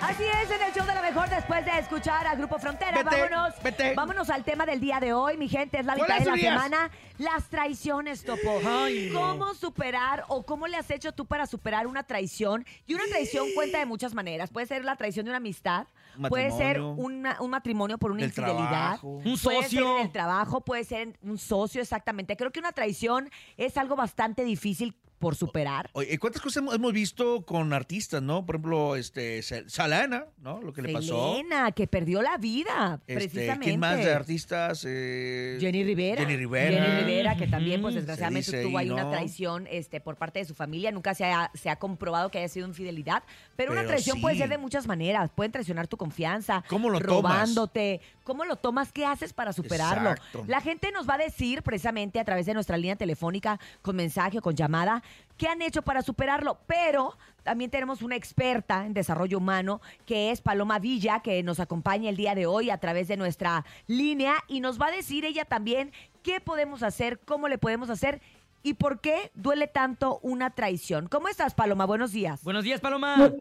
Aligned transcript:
Así 0.00 0.24
es, 0.24 0.50
en 0.50 0.60
el 0.62 0.74
show 0.74 0.86
de 0.86 0.94
la 0.94 1.00
mejor 1.00 1.30
después 1.30 1.64
de 1.64 1.78
escuchar 1.78 2.26
a 2.26 2.34
Grupo 2.34 2.58
Frontera. 2.58 3.02
Vete, 3.02 3.16
vámonos, 3.28 3.54
vete. 3.62 3.94
vámonos 3.94 4.28
al 4.28 4.44
tema 4.44 4.66
del 4.66 4.78
día 4.78 5.00
de 5.00 5.14
hoy, 5.14 5.38
mi 5.38 5.48
gente. 5.48 5.78
Es 5.80 5.86
la 5.86 5.94
¿Cuál 5.94 6.06
mitad 6.10 6.18
de 6.18 6.30
la 6.30 6.36
semana. 6.36 6.90
Las 7.16 7.48
traiciones, 7.48 8.22
Topo. 8.22 8.60
Ay, 8.66 9.08
no. 9.10 9.20
¿Cómo 9.20 9.54
superar 9.54 10.24
o 10.28 10.42
cómo 10.44 10.66
le 10.66 10.76
has 10.76 10.90
hecho 10.90 11.12
tú 11.12 11.24
para 11.24 11.46
superar 11.46 11.86
una 11.86 12.02
traición? 12.02 12.66
Y 12.86 12.92
una 12.92 13.04
traición 13.08 13.46
cuenta 13.54 13.78
de 13.78 13.86
muchas 13.86 14.12
maneras. 14.12 14.50
Puede 14.50 14.66
ser 14.66 14.84
la 14.84 14.96
traición 14.96 15.24
de 15.24 15.30
una 15.30 15.38
amistad, 15.38 15.86
puede 16.28 16.50
ser 16.50 16.80
una- 16.82 17.40
un 17.40 17.50
matrimonio 17.50 17.96
por 17.96 18.10
una 18.10 18.20
Del 18.20 18.28
infidelidad. 18.30 18.68
trabajo. 18.68 19.08
Un 19.08 19.22
Puede 19.22 19.62
ser 19.62 19.62
socio. 19.62 19.96
en 19.96 20.02
el 20.02 20.12
trabajo, 20.12 20.60
puede 20.60 20.84
ser 20.84 21.00
en 21.00 21.18
un 21.22 21.38
socio, 21.38 21.80
exactamente. 21.80 22.36
Creo 22.36 22.50
que 22.52 22.60
una 22.60 22.72
traición 22.72 23.30
es 23.56 23.78
algo 23.78 23.96
bastante 23.96 24.44
difícil 24.44 24.94
por 25.20 25.36
superar. 25.36 25.88
Oye, 25.92 26.18
¿cuántas 26.18 26.40
cosas 26.42 26.62
hemos, 26.62 26.74
hemos 26.74 26.92
visto 26.92 27.42
con 27.44 27.72
artistas, 27.72 28.22
no? 28.22 28.44
Por 28.46 28.56
ejemplo, 28.56 28.96
este, 28.96 29.42
Sal- 29.42 29.68
Salana, 29.70 30.24
¿no? 30.38 30.60
Lo 30.62 30.72
que 30.72 30.80
le 30.82 30.92
pasó. 30.92 31.34
Selena, 31.36 31.70
que 31.72 31.86
perdió 31.86 32.22
la 32.22 32.38
vida, 32.38 32.98
Este, 33.06 33.14
precisamente. 33.14 33.66
¿Quién 33.66 33.78
más 33.80 33.98
de 33.98 34.12
artistas? 34.12 34.84
Eh, 34.88 35.58
Jenny 35.60 35.84
Rivera. 35.84 36.22
Jenny 36.22 36.36
Rivera. 36.36 36.84
Jenny 36.84 37.00
Rivera, 37.02 37.36
que 37.36 37.46
también, 37.46 37.82
pues 37.82 37.94
desgraciadamente 37.94 38.62
tuvo 38.62 38.78
ahí, 38.78 38.90
una 38.90 39.10
traición 39.10 39.68
este, 39.70 40.00
por 40.00 40.16
parte 40.16 40.38
de 40.38 40.46
su 40.46 40.54
familia. 40.54 40.90
Nunca 40.90 41.14
se 41.14 41.26
ha, 41.26 41.50
se 41.54 41.68
ha 41.68 41.76
comprobado 41.76 42.30
que 42.30 42.38
haya 42.38 42.48
sido 42.48 42.66
infidelidad. 42.66 43.22
Pero, 43.56 43.72
una 43.72 43.82
Pero 43.82 43.90
traición 43.90 44.20
puede 44.22 44.36
ser 44.38 44.48
de 44.48 44.56
muchas 44.58 44.86
maneras. 44.86 45.30
Pueden 45.34 45.52
traicionar 45.52 45.86
tu 45.86 45.98
confianza. 45.98 46.64
¿Cómo 46.68 46.88
lo 46.88 46.98
tomas? 46.98 47.22
robándote. 47.22 48.00
¿Cómo 48.24 48.44
lo 48.44 48.56
tomas? 48.56 48.90
¿Qué 48.92 49.04
haces 49.04 49.32
para 49.34 49.52
superarlo? 49.52 50.12
Exacto. 50.12 50.44
La 50.46 50.60
gente 50.62 50.90
nos 50.92 51.06
va 51.08 51.14
a 51.14 51.18
decir 51.18 51.62
precisamente 51.62 52.20
a 52.20 52.24
través 52.24 52.46
de 52.46 52.54
nuestra 52.54 52.76
línea 52.78 52.96
telefónica, 52.96 53.58
con 53.82 53.96
mensaje 53.96 54.38
o 54.38 54.42
con 54.42 54.54
llamada, 54.54 55.02
qué 55.36 55.48
han 55.48 55.62
hecho 55.62 55.82
para 55.82 56.02
superarlo. 56.02 56.58
Pero 56.66 57.16
también 57.42 57.70
tenemos 57.70 58.02
una 58.02 58.16
experta 58.16 58.84
en 58.86 58.94
desarrollo 58.94 59.38
humano, 59.38 59.80
que 60.06 60.30
es 60.30 60.40
Paloma 60.40 60.78
Villa, 60.78 61.20
que 61.20 61.42
nos 61.42 61.60
acompaña 61.60 62.10
el 62.10 62.16
día 62.16 62.34
de 62.34 62.46
hoy 62.46 62.70
a 62.70 62.78
través 62.78 63.08
de 63.08 63.16
nuestra 63.16 63.64
línea 63.86 64.34
y 64.48 64.60
nos 64.60 64.80
va 64.80 64.86
a 64.86 64.90
decir 64.92 65.24
ella 65.24 65.44
también 65.44 65.92
qué 66.22 66.40
podemos 66.40 66.82
hacer, 66.82 67.20
cómo 67.20 67.48
le 67.48 67.58
podemos 67.58 67.90
hacer 67.90 68.20
y 68.62 68.74
por 68.74 69.00
qué 69.00 69.30
duele 69.34 69.66
tanto 69.66 70.18
una 70.22 70.50
traición. 70.50 71.08
¿Cómo 71.08 71.28
estás, 71.28 71.54
Paloma? 71.54 71.86
Buenos 71.86 72.12
días. 72.12 72.44
Buenos 72.44 72.64
días, 72.64 72.80
Paloma. 72.80 73.32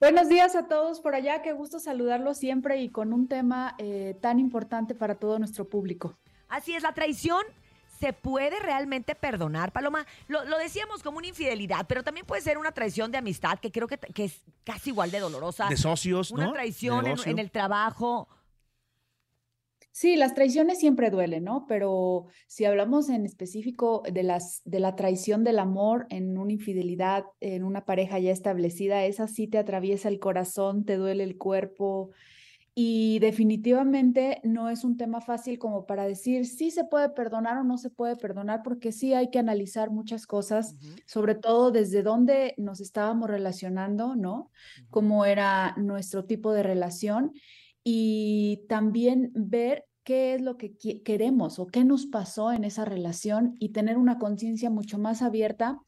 Buenos 0.00 0.28
días 0.28 0.54
a 0.54 0.68
todos 0.68 1.00
por 1.00 1.16
allá, 1.16 1.42
qué 1.42 1.52
gusto 1.52 1.80
saludarlos 1.80 2.38
siempre 2.38 2.80
y 2.80 2.88
con 2.88 3.12
un 3.12 3.26
tema 3.26 3.74
eh, 3.78 4.16
tan 4.20 4.38
importante 4.38 4.94
para 4.94 5.16
todo 5.16 5.40
nuestro 5.40 5.68
público. 5.68 6.16
Así 6.48 6.72
es, 6.72 6.84
la 6.84 6.94
traición 6.94 7.42
se 7.98 8.12
puede 8.12 8.58
realmente 8.60 9.14
perdonar, 9.14 9.72
Paloma. 9.72 10.06
Lo, 10.28 10.44
lo 10.44 10.58
decíamos 10.58 11.02
como 11.02 11.18
una 11.18 11.26
infidelidad, 11.26 11.86
pero 11.88 12.02
también 12.02 12.26
puede 12.26 12.42
ser 12.42 12.58
una 12.58 12.72
traición 12.72 13.10
de 13.10 13.18
amistad, 13.18 13.58
que 13.58 13.72
creo 13.72 13.88
que, 13.88 13.98
que 13.98 14.24
es 14.24 14.42
casi 14.64 14.90
igual 14.90 15.10
de 15.10 15.20
dolorosa. 15.20 15.68
De 15.68 15.76
socios, 15.76 16.30
una 16.30 16.46
¿no? 16.46 16.52
traición 16.52 17.06
en, 17.06 17.18
en 17.24 17.38
el 17.38 17.50
trabajo. 17.50 18.28
Sí, 19.90 20.14
las 20.14 20.34
traiciones 20.34 20.78
siempre 20.78 21.10
duelen, 21.10 21.42
¿no? 21.42 21.66
Pero 21.66 22.26
si 22.46 22.64
hablamos 22.64 23.08
en 23.08 23.26
específico 23.26 24.04
de 24.08 24.22
las 24.22 24.62
de 24.64 24.78
la 24.78 24.94
traición 24.94 25.42
del 25.42 25.58
amor 25.58 26.06
en 26.08 26.38
una 26.38 26.52
infidelidad, 26.52 27.24
en 27.40 27.64
una 27.64 27.84
pareja 27.84 28.20
ya 28.20 28.30
establecida, 28.30 29.04
esa 29.06 29.26
sí 29.26 29.48
te 29.48 29.58
atraviesa 29.58 30.08
el 30.08 30.20
corazón, 30.20 30.84
te 30.84 30.94
duele 30.94 31.24
el 31.24 31.36
cuerpo 31.36 32.12
y 32.80 33.18
definitivamente 33.18 34.40
no 34.44 34.70
es 34.70 34.84
un 34.84 34.96
tema 34.96 35.20
fácil 35.20 35.58
como 35.58 35.84
para 35.84 36.06
decir 36.06 36.46
si 36.46 36.70
se 36.70 36.84
puede 36.84 37.08
perdonar 37.08 37.58
o 37.58 37.64
no 37.64 37.76
se 37.76 37.90
puede 37.90 38.14
perdonar, 38.14 38.62
porque 38.62 38.92
sí 38.92 39.14
hay 39.14 39.30
que 39.30 39.40
analizar 39.40 39.90
muchas 39.90 40.28
cosas, 40.28 40.76
sobre 41.04 41.34
todo 41.34 41.72
desde 41.72 42.04
dónde 42.04 42.54
nos 42.56 42.80
estábamos 42.80 43.28
relacionando, 43.28 44.14
¿no? 44.14 44.52
Cómo 44.90 45.24
era 45.24 45.74
nuestro 45.76 46.26
tipo 46.26 46.52
de 46.52 46.62
relación 46.62 47.32
y 47.82 48.60
también 48.68 49.32
ver 49.34 49.84
qué 50.04 50.34
es 50.34 50.40
lo 50.40 50.56
que 50.56 50.76
queremos 51.02 51.58
o 51.58 51.66
qué 51.66 51.84
nos 51.84 52.06
pasó 52.06 52.52
en 52.52 52.62
esa 52.62 52.84
relación 52.84 53.56
y 53.58 53.70
tener 53.70 53.98
una 53.98 54.20
conciencia 54.20 54.70
mucho 54.70 55.00
más 55.00 55.20
abierta. 55.20 55.80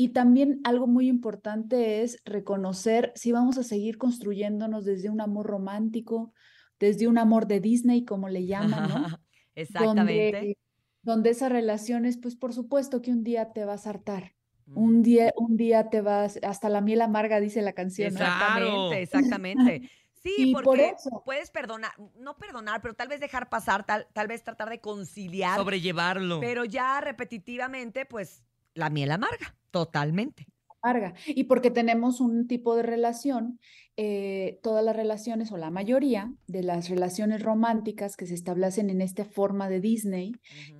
Y 0.00 0.08
también 0.14 0.62
algo 0.64 0.86
muy 0.86 1.08
importante 1.08 2.02
es 2.02 2.22
reconocer 2.24 3.12
si 3.16 3.32
vamos 3.32 3.58
a 3.58 3.62
seguir 3.62 3.98
construyéndonos 3.98 4.86
desde 4.86 5.10
un 5.10 5.20
amor 5.20 5.46
romántico, 5.46 6.32
desde 6.78 7.06
un 7.06 7.18
amor 7.18 7.46
de 7.46 7.60
Disney, 7.60 8.06
como 8.06 8.30
le 8.30 8.46
llaman, 8.46 8.88
¿no? 8.88 9.06
Exactamente. 9.54 10.32
Donde, 10.32 10.58
donde 11.02 11.28
esas 11.28 11.52
relaciones, 11.52 12.16
pues 12.16 12.34
por 12.34 12.54
supuesto 12.54 13.02
que 13.02 13.10
un 13.10 13.24
día 13.24 13.52
te 13.52 13.66
vas 13.66 13.86
a 13.86 13.90
hartar. 13.90 14.32
Un 14.72 15.02
día, 15.02 15.34
un 15.36 15.58
día 15.58 15.90
te 15.90 16.00
vas, 16.00 16.38
hasta 16.44 16.70
la 16.70 16.80
miel 16.80 17.02
amarga, 17.02 17.38
dice 17.38 17.60
la 17.60 17.74
canción. 17.74 18.08
Exactamente, 18.08 19.02
exactamente. 19.02 19.82
Sí, 20.22 20.34
Y 20.36 20.52
porque 20.52 20.64
por 20.66 20.80
eso. 20.80 21.22
puedes 21.24 21.50
perdonar, 21.50 21.92
no 22.18 22.36
perdonar, 22.36 22.82
pero 22.82 22.92
tal 22.92 23.08
vez 23.08 23.20
dejar 23.20 23.48
pasar, 23.48 23.86
tal, 23.86 24.06
tal 24.12 24.28
vez 24.28 24.44
tratar 24.44 24.68
de 24.68 24.78
conciliar, 24.78 25.56
Sobrellevarlo. 25.56 26.40
pero 26.40 26.66
ya 26.66 27.00
repetitivamente, 27.00 28.04
pues 28.04 28.44
la 28.80 28.90
miel 28.90 29.12
amarga, 29.12 29.56
totalmente. 29.70 30.46
amarga. 30.82 31.14
Y 31.26 31.44
porque 31.44 31.70
tenemos 31.70 32.20
un 32.20 32.46
tipo 32.48 32.74
de 32.74 32.82
relación, 32.82 33.60
eh, 33.96 34.58
todas 34.62 34.84
las 34.84 34.96
relaciones 34.96 35.52
o 35.52 35.58
la 35.58 35.70
mayoría 35.70 36.32
de 36.46 36.62
las 36.62 36.88
relaciones 36.88 37.42
románticas 37.42 38.16
que 38.16 38.26
se 38.26 38.34
establecen 38.34 38.88
en 38.90 39.00
esta 39.02 39.24
forma 39.26 39.68
de 39.68 39.80
Disney, 39.80 40.32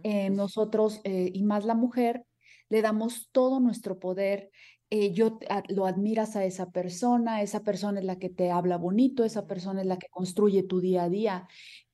eh, 0.03 0.31
nosotros 0.31 1.01
eh, 1.05 1.31
y 1.33 1.43
más 1.45 1.65
la 1.67 1.75
mujer 1.75 2.25
le 2.71 2.83
damos 2.83 3.29
todo 3.33 3.61
nuestro 3.61 3.99
poder. 3.99 4.51
eh, 4.93 5.13
yo 5.13 5.39
a- 5.49 5.63
lo 5.69 5.87
admiras 5.87 6.35
a 6.35 6.45
esa 6.45 6.73
persona, 6.73 7.43
esa 7.43 7.63
persona 7.63 8.01
es 8.01 8.05
la 8.07 8.19
que 8.19 8.29
te 8.29 8.51
habla 8.51 8.77
bonito, 8.77 9.23
esa 9.25 9.47
persona 9.47 9.83
es 9.83 9.87
la 9.87 9.99
que 10.01 10.09
construye 10.11 10.65
tu 10.65 10.81
día 10.81 11.05
a 11.05 11.09
día. 11.09 11.47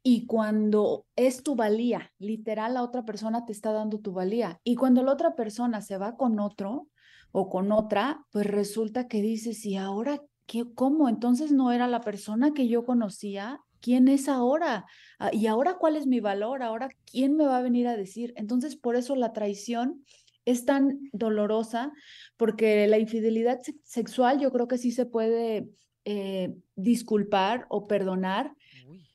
Y 0.09 0.25
cuando 0.27 1.05
es 1.17 1.43
tu 1.43 1.56
valía, 1.56 2.12
literal, 2.21 2.75
la 2.75 2.84
otra 2.84 3.05
persona 3.05 3.44
te 3.44 3.50
está 3.50 3.72
dando 3.72 3.99
tu 3.99 4.12
valía. 4.12 4.61
Y 4.62 4.77
cuando 4.77 5.03
la 5.03 5.11
otra 5.11 5.34
persona 5.34 5.81
se 5.81 5.99
va 5.99 6.17
con 6.17 6.39
otro 6.39 6.87
o 7.33 7.49
con 7.50 7.72
otra, 7.72 8.25
pues 8.31 8.47
resulta 8.47 9.09
que 9.09 9.21
dices, 9.21 9.66
¿y 9.66 9.75
ahora 9.75 10.22
qué? 10.47 10.62
¿Cómo? 10.77 11.09
Entonces 11.09 11.50
no 11.50 11.72
era 11.72 11.89
la 11.89 12.03
persona 12.03 12.53
que 12.55 12.69
yo 12.69 12.84
conocía. 12.84 13.59
¿Quién 13.81 14.06
es 14.06 14.28
ahora? 14.28 14.87
Ah, 15.19 15.31
¿Y 15.33 15.49
ahora 15.49 15.75
cuál 15.75 15.97
es 15.97 16.06
mi 16.06 16.21
valor? 16.21 16.62
¿Ahora 16.62 16.89
quién 17.11 17.34
me 17.37 17.45
va 17.45 17.59
a 17.59 17.62
venir 17.62 17.89
a 17.89 17.97
decir? 17.97 18.33
Entonces, 18.37 18.77
por 18.77 18.95
eso 18.95 19.16
la 19.16 19.33
traición 19.33 20.05
es 20.45 20.65
tan 20.65 21.00
dolorosa, 21.12 21.91
porque 22.37 22.87
la 22.87 22.99
infidelidad 22.99 23.59
se- 23.61 23.75
sexual 23.83 24.39
yo 24.39 24.53
creo 24.53 24.69
que 24.69 24.78
sí 24.78 24.93
se 24.93 25.05
puede 25.05 25.69
eh, 26.05 26.55
disculpar 26.77 27.66
o 27.71 27.89
perdonar. 27.89 28.55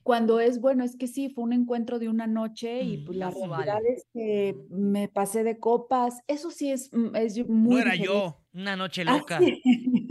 Cuando 0.02 0.40
es, 0.40 0.60
bueno, 0.60 0.84
es 0.84 0.96
que 0.96 1.06
sí, 1.08 1.28
fue 1.30 1.44
un 1.44 1.52
encuentro 1.52 1.98
de 1.98 2.08
una 2.08 2.26
noche 2.26 2.82
y 2.84 2.98
Mm, 2.98 3.04
pues 3.04 3.16
la 3.18 3.30
casual. 3.30 3.30
realidad 3.30 3.80
es 3.86 4.06
que 4.12 4.56
me 4.70 5.08
pasé 5.08 5.44
de 5.44 5.58
copas, 5.60 6.20
eso 6.28 6.50
sí 6.50 6.70
es, 6.72 6.90
mm, 6.92 7.16
es 7.16 7.46
No 7.64 7.78
muy 7.78 7.78
era 7.78 7.94
diferente. 7.94 7.96
yo. 7.96 8.44
Una 8.52 8.76
noche 8.76 9.04
Ah, 9.06 9.18
loca. 9.18 9.38
sí. 9.38 9.62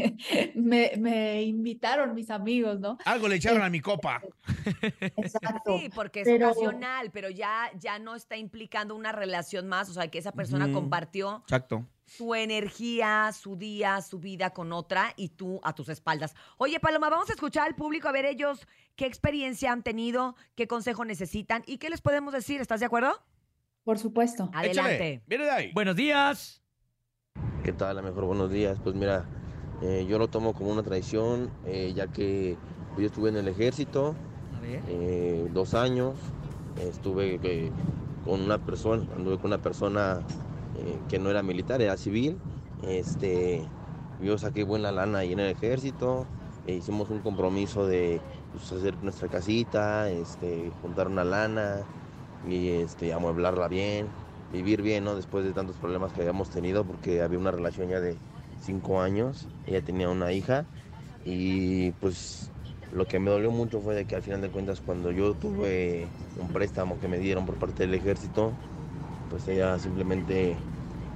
me, 0.56 0.92
me 0.98 1.44
invitaron 1.44 2.14
mis 2.14 2.30
amigos, 2.30 2.80
¿no? 2.80 2.98
Algo 3.06 3.28
le 3.28 3.36
echaron 3.36 3.62
a 3.62 3.70
mi 3.70 3.80
copa. 3.80 4.22
Exacto. 5.18 5.78
Sí, 5.80 5.90
porque 5.94 6.22
es 6.22 6.28
pero- 6.28 6.52
ocasional, 6.52 7.12
pero 7.12 7.30
ya, 7.30 7.70
ya 7.80 8.00
no 8.00 8.16
está 8.16 8.38
implicando 8.38 8.96
una 8.96 9.12
relación 9.12 9.68
más, 9.68 9.90
o 9.90 9.94
sea, 9.94 10.08
que 10.10 10.18
esa 10.20 10.32
persona 10.32 10.72
compartió 10.72 11.42
Exacto. 11.44 11.86
su 12.06 12.36
energía, 12.36 13.32
su 13.34 13.56
día, 13.56 14.02
su 14.02 14.20
vida 14.20 14.52
con 14.52 14.72
otra 14.74 15.14
y 15.16 15.30
tú 15.30 15.60
a 15.64 15.74
tus 15.74 15.90
espaldas. 15.90 16.36
Oye, 16.58 16.80
Paloma, 16.80 17.10
vamos 17.10 17.30
a 17.30 17.34
escuchar 17.34 17.68
al 17.68 17.76
público 17.76 18.08
a 18.08 18.12
ver 18.12 18.26
ellos 18.26 18.68
qué 18.96 19.06
experiencia 19.06 19.72
han 19.72 19.84
tenido, 19.84 20.36
qué 20.56 20.68
consejo 20.68 21.06
necesitan 21.06 21.64
y 21.66 21.78
qué 21.78 21.90
les 21.90 22.02
podemos 22.02 22.34
decir. 22.34 22.62
¿Estás 22.62 22.80
de 22.80 22.86
acuerdo? 22.86 23.14
Por 23.84 23.98
supuesto. 23.98 24.50
Adelante. 24.54 24.94
Échale. 24.96 25.24
Viene 25.26 25.46
de 25.46 25.52
ahí. 25.52 25.72
Buenos 25.74 25.96
días. 25.96 26.62
¿Qué 27.64 27.74
tal? 27.74 27.98
A 27.98 28.02
lo 28.02 28.08
mejor 28.08 28.26
buenos 28.26 28.52
días. 28.52 28.80
Pues 28.84 28.96
mira, 28.96 29.26
eh, 29.81 30.06
yo 30.08 30.19
lo 30.19 30.28
tomo 30.28 30.53
como 30.53 30.72
una 30.72 30.84
traición, 30.84 31.50
eh, 31.66 31.92
ya 31.96 32.08
que 32.08 32.56
yo 32.97 33.06
estuve 33.06 33.29
en 33.29 33.38
el 33.38 33.47
ejército 33.47 34.16
eh, 34.88 35.47
dos 35.53 35.73
años, 35.73 36.14
estuve 36.88 37.40
con 38.26 38.41
una 38.41 38.58
persona, 38.59 39.03
anduve 39.16 39.38
con 39.38 39.47
una 39.47 39.58
persona 39.58 40.22
que 41.09 41.20
no 41.20 41.29
era 41.29 41.44
militar, 41.44 41.82
era 41.82 41.97
civil. 41.97 42.38
Este, 42.84 43.64
yo 44.23 44.38
saqué 44.38 44.64
buena 44.64 44.91
lana 44.91 45.20
ahí 45.20 45.34
en 45.34 45.40
el 45.40 45.52
ejército, 45.52 46.26
e 46.67 46.76
hicimos 46.76 47.09
un 47.09 47.20
compromiso 47.20 47.88
de 47.88 48.22
pues, 48.52 48.72
hacer 48.72 48.96
nuestra 49.03 49.28
casita, 49.28 50.09
este, 50.09 50.72
juntar 50.82 51.08
una 51.08 51.23
lana 51.23 51.84
y 52.47 52.70
este, 52.70 53.14
amueblarla 53.14 53.67
bien, 53.67 54.08
vivir 54.53 54.82
bien, 54.82 55.03
¿no? 55.03 55.16
Después 55.16 55.44
de 55.44 55.53
tantos 55.53 55.76
problemas 55.78 56.14
que 56.14 56.22
habíamos 56.22 56.50
tenido, 56.50 56.84
porque 56.84 57.22
había 57.22 57.40
una 57.40 57.52
relación 57.52 57.90
ya 57.90 58.00
de 58.00 58.16
cinco 58.61 59.02
años, 59.02 59.49
ella 59.63 59.81
tenía 59.84 60.09
una 60.09 60.31
hija 60.34 60.69
y 61.19 61.93
pues 61.93 62.53
lo 62.90 63.08
que 63.08 63.19
me 63.19 63.31
dolió 63.31 63.52
mucho 63.52 63.81
fue 63.81 63.96
de 63.96 64.05
que 64.08 64.16
al 64.16 64.23
final 64.23 64.41
de 64.41 64.52
cuentas 64.52 64.81
cuando 64.81 65.11
yo 65.11 65.35
tuve 65.35 66.16
un 66.35 66.52
préstamo 66.52 66.99
que 66.99 67.08
me 67.08 67.19
dieron 67.19 67.46
por 67.46 67.58
parte 67.58 67.84
del 67.84 67.93
ejército, 67.96 68.59
pues 69.28 69.47
ella 69.47 69.79
simplemente, 69.79 70.67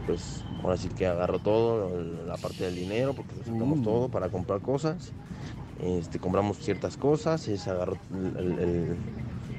pues 0.05 0.47
ahora 0.63 0.77
sí 0.77 0.89
que 0.89 1.07
agarró 1.07 1.39
todo, 1.41 1.97
la 2.03 2.37
parte 2.39 2.65
del 2.65 2.75
dinero, 2.75 3.15
porque 3.15 3.43
sacamos 3.43 3.81
Mm. 3.81 3.83
todo 3.83 4.09
para 4.09 4.29
comprar 4.29 4.61
cosas 4.61 5.15
este, 5.75 6.19
compramos 6.19 6.59
ciertas 6.59 6.97
cosas, 6.97 7.41
se 7.43 7.69
agarró 7.69 7.99
el, 8.11 8.59
el- 8.59 9.05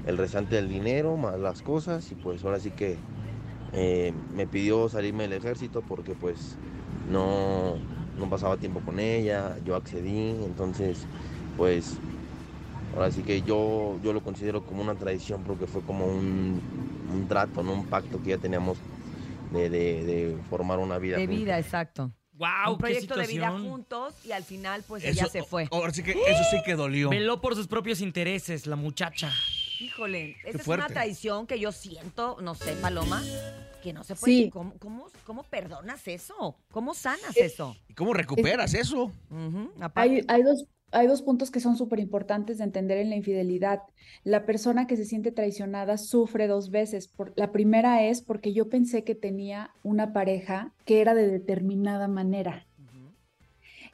el 0.03 0.19
restante 0.19 0.57
del 0.57 0.69
dinero, 0.69 1.17
más 1.17 1.39
las 1.41 1.63
cosas, 1.63 2.11
y 2.13 2.17
pues 2.17 2.45
ahora 2.45 2.61
sí 2.61 2.73
que 2.73 3.05
eh, 3.73 4.13
me 4.29 4.47
pidió 4.49 4.89
salirme 4.89 5.25
del 5.25 5.35
ejército 5.35 5.83
porque 5.85 6.17
pues 6.17 6.61
no, 7.11 7.77
no 8.19 8.31
pasaba 8.31 8.57
tiempo 8.57 8.81
con 8.81 8.99
ella, 9.01 9.57
yo 9.65 9.77
accedí, 9.77 10.31
entonces 10.45 10.99
pues 11.57 11.97
ahora 12.95 13.11
sí 13.11 13.23
que 13.23 13.43
yo, 13.43 13.99
yo 14.03 14.13
lo 14.13 14.23
considero 14.23 14.65
como 14.65 14.83
una 14.83 14.95
tradición 14.95 15.43
porque 15.45 15.67
fue 15.67 15.83
como 15.83 16.07
un, 16.07 16.61
un 17.13 17.29
trato, 17.29 17.63
¿no? 17.63 17.73
un 17.73 17.87
pacto 17.87 18.23
que 18.23 18.31
ya 18.31 18.39
teníamos 18.39 18.79
de, 19.53 19.71
de- 19.71 20.05
de 20.05 20.37
formar 20.51 20.79
una 20.79 20.99
vida. 20.99 21.17
De 21.17 21.23
juntos. 21.27 21.39
vida, 21.41 21.59
exacto. 21.59 22.13
Wow, 22.33 22.73
un 22.73 22.79
proyecto 22.79 23.17
de 23.17 23.27
vida 23.27 23.51
juntos 23.59 24.15
y 24.27 24.33
al 24.33 24.43
final 24.45 24.83
pues 24.87 25.03
ella 25.05 25.27
se 25.27 25.43
fue. 25.43 25.69
Ahora 25.71 25.91
sí 25.95 26.03
que 26.03 26.11
eso 26.13 26.43
sí 26.51 26.59
que 26.67 26.75
dolió. 26.75 27.09
Veló 27.09 27.41
por 27.41 27.55
sus 27.55 27.67
propios 27.67 28.03
intereses, 28.03 28.67
la 28.67 28.77
muchacha. 28.77 29.33
Híjole, 29.81 30.37
esa 30.45 30.59
es 30.59 30.67
una 30.69 30.87
traición 30.87 31.47
que 31.47 31.59
yo 31.59 31.73
siento, 31.73 32.37
no 32.43 32.55
sé, 32.55 32.73
Paloma, 32.75 33.23
que 33.87 33.93
no 33.93 34.03
se 34.03 34.17
puede. 34.17 34.33
Sí. 34.33 34.51
¿Cómo, 34.51 34.73
cómo, 34.81 35.07
cómo 35.25 35.45
perdonas 35.45 36.09
eso? 36.09 36.57
¿Cómo 36.73 36.93
sanas 36.93 37.37
Eh, 37.37 37.45
eso? 37.45 37.77
¿Y 37.89 37.95
cómo 37.95 38.15
recuperas 38.15 38.75
eso? 38.75 39.13
Hay, 39.95 40.25
hay 40.27 40.43
dos, 40.43 40.67
hay 40.91 41.07
dos 41.07 41.23
puntos 41.23 41.53
que 41.53 41.61
son 41.61 41.77
súper 41.77 42.01
importantes 42.01 42.59
de 42.59 42.65
entender 42.65 42.99
en 42.99 43.11
la 43.11 43.17
infidelidad. 43.17 43.83
La 44.25 44.45
persona 44.45 44.89
que 44.89 44.97
se 44.97 45.05
siente 45.05 45.31
traicionada 45.31 45.99
sufre 45.99 46.49
dos 46.49 46.71
veces. 46.71 47.07
Por, 47.07 47.33
la 47.37 47.53
primera 47.53 48.03
es 48.03 48.23
porque 48.23 48.53
yo 48.53 48.69
pensé 48.69 49.05
que 49.05 49.15
tenía 49.15 49.71
una 49.85 50.13
pareja 50.13 50.73
que 50.85 51.01
era 51.01 51.15
de 51.15 51.29
determinada 51.29 52.09
manera. 52.09 52.67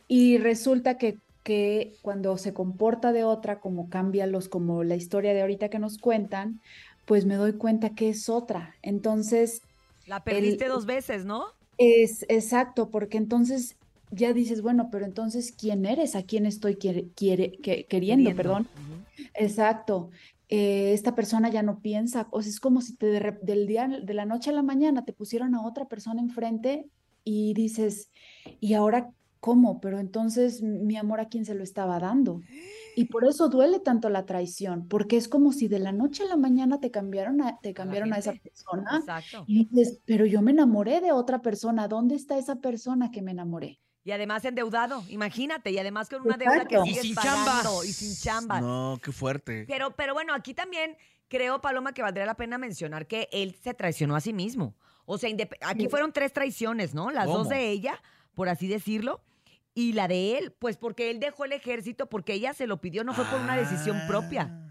Y 0.09 0.39
resulta 0.39 0.97
que, 0.97 1.19
que 1.43 1.93
cuando 2.01 2.39
se 2.39 2.55
comporta 2.55 3.13
de 3.13 3.25
otra, 3.25 3.61
como 3.61 3.91
cambia 3.91 4.27
los, 4.27 4.49
como 4.49 4.85
la 4.85 4.97
historia 4.97 5.35
de 5.35 5.43
ahorita 5.43 5.69
que 5.69 5.79
nos 5.79 5.99
cuentan, 5.99 6.63
pues 7.05 7.27
me 7.27 7.35
doy 7.35 7.53
cuenta 7.53 7.91
que 7.91 8.09
es 8.09 8.31
otra. 8.31 8.75
Entonces, 8.81 9.61
La 10.13 10.25
perdiste 10.25 10.65
el- 10.67 10.71
dos 10.73 10.85
veces, 10.87 11.25
¿no? 11.25 11.45
es 11.79 12.25
exacto, 12.29 12.91
porque 12.91 13.17
entonces 13.17 13.77
ya 14.11 14.33
dices, 14.35 14.61
bueno, 14.61 14.89
pero 14.93 15.07
entonces, 15.07 15.53
¿quién 15.53 15.87
eres? 15.87 16.15
¿A 16.15 16.23
quién 16.23 16.45
estoy 16.45 16.77
quiere- 16.77 17.09
quiere- 17.17 17.53
que- 17.63 17.87
queriendo? 17.87 18.35
Perdón. 18.37 18.69
Exacto. 19.35 20.11
Eh, 20.51 20.93
esta 20.93 21.15
persona 21.15 21.49
ya 21.51 21.63
no 21.63 21.81
piensa, 21.81 22.29
o 22.31 22.43
sea, 22.43 22.51
es 22.51 22.61
como 22.61 22.83
si 22.83 22.95
te 22.95 23.07
de 23.07 23.39
del 23.43 23.67
día, 23.67 23.89
de 23.89 24.15
la 24.15 24.27
noche 24.27 24.51
a 24.51 24.53
la 24.53 24.63
mañana 24.63 25.05
te 25.07 25.15
pusieran 25.15 25.55
a 25.55 25.67
otra 25.67 25.87
persona 25.87 26.21
enfrente 26.21 26.85
y 27.25 27.55
dices, 27.55 28.11
¿y 28.61 28.75
ahora 28.75 29.11
cómo? 29.41 29.81
Pero 29.81 29.99
entonces, 29.99 30.61
mi 30.63 30.97
amor, 30.99 31.21
¿a 31.21 31.29
quién 31.29 31.47
se 31.47 31.55
lo 31.55 31.65
estaba 31.65 31.99
dando? 31.99 32.43
Y 32.95 33.07
por 33.07 33.25
eso 33.25 33.49
duele 33.49 33.81
tanto 33.81 34.09
la 34.09 34.27
traición, 34.27 34.89
porque 34.89 35.17
es 35.17 35.29
como 35.29 35.53
si 35.53 35.69
de 35.69 35.79
la 35.79 35.93
noche 35.93 36.25
a 36.25 36.27
la 36.27 36.37
mañana 36.37 36.81
te 36.81 36.91
cambiaron 36.91 37.41
a, 37.43 37.59
te 37.61 37.73
cambiaron 37.75 38.13
a 38.13 38.19
esa 38.19 38.33
persona 38.33 38.99
Exacto. 38.99 39.45
y 39.47 39.67
dices, 39.67 40.01
pero 40.05 40.27
yo 40.27 40.43
me 40.43 40.51
enamoré 40.51 41.01
de 41.01 41.13
otra 41.13 41.41
persona, 41.43 41.89
¿dónde 41.89 42.15
está 42.15 42.39
esa 42.39 42.57
persona 42.57 43.11
que 43.11 43.23
me 43.23 43.31
enamoré? 43.31 43.81
Y 44.05 44.11
además 44.11 44.45
endeudado, 44.45 45.05
imagínate, 45.09 45.71
y 45.71 45.79
además 45.79 46.09
con 46.09 46.23
una 46.23 46.37
deuda 46.37 46.65
que. 46.65 46.77
Y 46.77 46.89
sigues 46.89 47.03
sin 47.03 47.15
chamba. 47.15 47.45
pagando 47.45 47.85
y 47.85 47.93
sin 47.93 48.17
chamba. 48.17 48.61
No, 48.61 48.99
qué 49.03 49.13
fuerte. 49.13 49.65
Pero, 49.69 49.95
pero 49.95 50.13
bueno, 50.13 50.35
aquí 50.35 50.55
también 50.55 50.97
creo, 51.29 51.61
Paloma, 51.61 51.93
que 51.93 52.03
valdría 52.03 52.27
la 52.27 52.35
pena 52.35 52.59
mencionar 52.59 53.07
que 53.07 53.29
él 53.33 53.55
se 53.63 53.75
traicionó 53.75 54.17
a 54.17 54.21
sí 54.21 54.33
mismo. 54.33 54.75
O 55.05 55.19
sea, 55.19 55.31
aquí 55.63 55.89
fueron 55.89 56.13
tres 56.13 56.33
traiciones, 56.33 56.95
¿no? 56.95 57.11
Las 57.11 57.27
dos 57.27 57.49
de 57.49 57.71
ella, 57.71 58.01
por 58.35 58.49
así 58.49 58.67
decirlo, 58.67 59.21
y 59.75 59.93
la 59.95 60.09
de 60.09 60.39
él, 60.39 60.53
pues 60.59 60.77
porque 60.77 61.11
él 61.11 61.21
dejó 61.21 61.45
el 61.45 61.53
ejército 61.53 62.09
porque 62.09 62.35
ella 62.35 62.53
se 62.55 62.67
lo 62.67 62.81
pidió, 62.81 63.05
no 63.05 63.15
fue 63.15 63.25
por 63.25 63.41
una 63.41 63.57
decisión 63.57 63.99
propia. 64.07 64.49
Ah. 64.51 64.69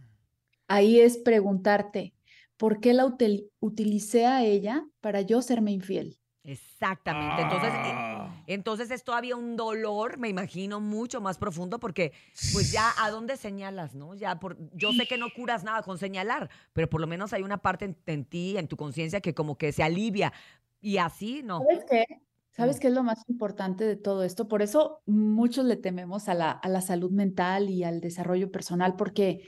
Ahí 0.68 1.00
es 1.00 1.18
preguntarte, 1.18 2.13
¿por 2.57 2.80
qué 2.80 2.94
la 2.94 3.06
util- 3.06 3.50
utilicé 3.59 4.25
a 4.25 4.44
ella 4.44 4.86
para 5.01 5.21
yo 5.21 5.42
serme 5.42 5.71
infiel? 5.71 6.18
Exactamente. 6.44 7.42
Entonces, 7.44 7.69
eh, 7.74 7.92
Ah. 7.94 8.44
entonces 8.48 8.89
es 8.92 9.03
todavía 9.03 9.36
un 9.36 9.56
dolor, 9.56 10.18
me 10.18 10.30
imagino, 10.30 10.80
mucho 10.80 11.21
más 11.21 11.38
profundo, 11.38 11.80
porque 11.80 12.13
pues 12.54 12.71
ya 12.71 12.92
a 13.00 13.09
dónde 13.12 13.38
señalas, 13.38 13.94
¿no? 13.95 14.15
Ya 14.15 14.39
por, 14.39 14.57
yo 14.74 14.92
sé 14.94 15.06
que 15.07 15.18
no 15.18 15.27
curas 15.36 15.63
nada 15.63 15.83
con 15.83 15.97
señalar, 15.97 16.50
pero 16.74 16.89
por 16.89 17.01
lo 17.01 17.07
menos 17.07 17.33
hay 17.33 17.44
una 17.44 17.57
parte 17.62 17.86
en, 17.86 17.97
en 18.06 18.25
ti, 18.25 18.57
en 18.57 18.68
tu 18.68 18.77
conciencia, 18.77 19.21
que 19.21 19.33
como 19.36 19.57
que 19.57 19.71
se 19.71 19.83
alivia. 19.83 20.31
Y 20.80 20.97
así, 20.97 21.42
no. 21.44 21.59
¿Sabes 21.59 21.86
qué? 21.89 22.06
¿Sabes 22.51 22.77
Mm. 22.77 22.80
qué 22.80 22.88
es 22.88 22.94
lo 22.94 23.03
más 23.03 23.24
importante 23.30 23.83
de 23.86 23.95
todo 23.95 24.24
esto? 24.24 24.48
Por 24.48 24.62
eso 24.62 25.01
muchos 25.06 25.65
le 25.65 25.77
tememos 25.77 26.27
a 26.30 26.33
la, 26.33 26.51
a 26.51 26.68
la 26.69 26.81
salud 26.81 27.12
mental 27.12 27.69
y 27.69 27.83
al 27.83 28.01
desarrollo 28.01 28.51
personal, 28.51 28.95
porque 28.98 29.42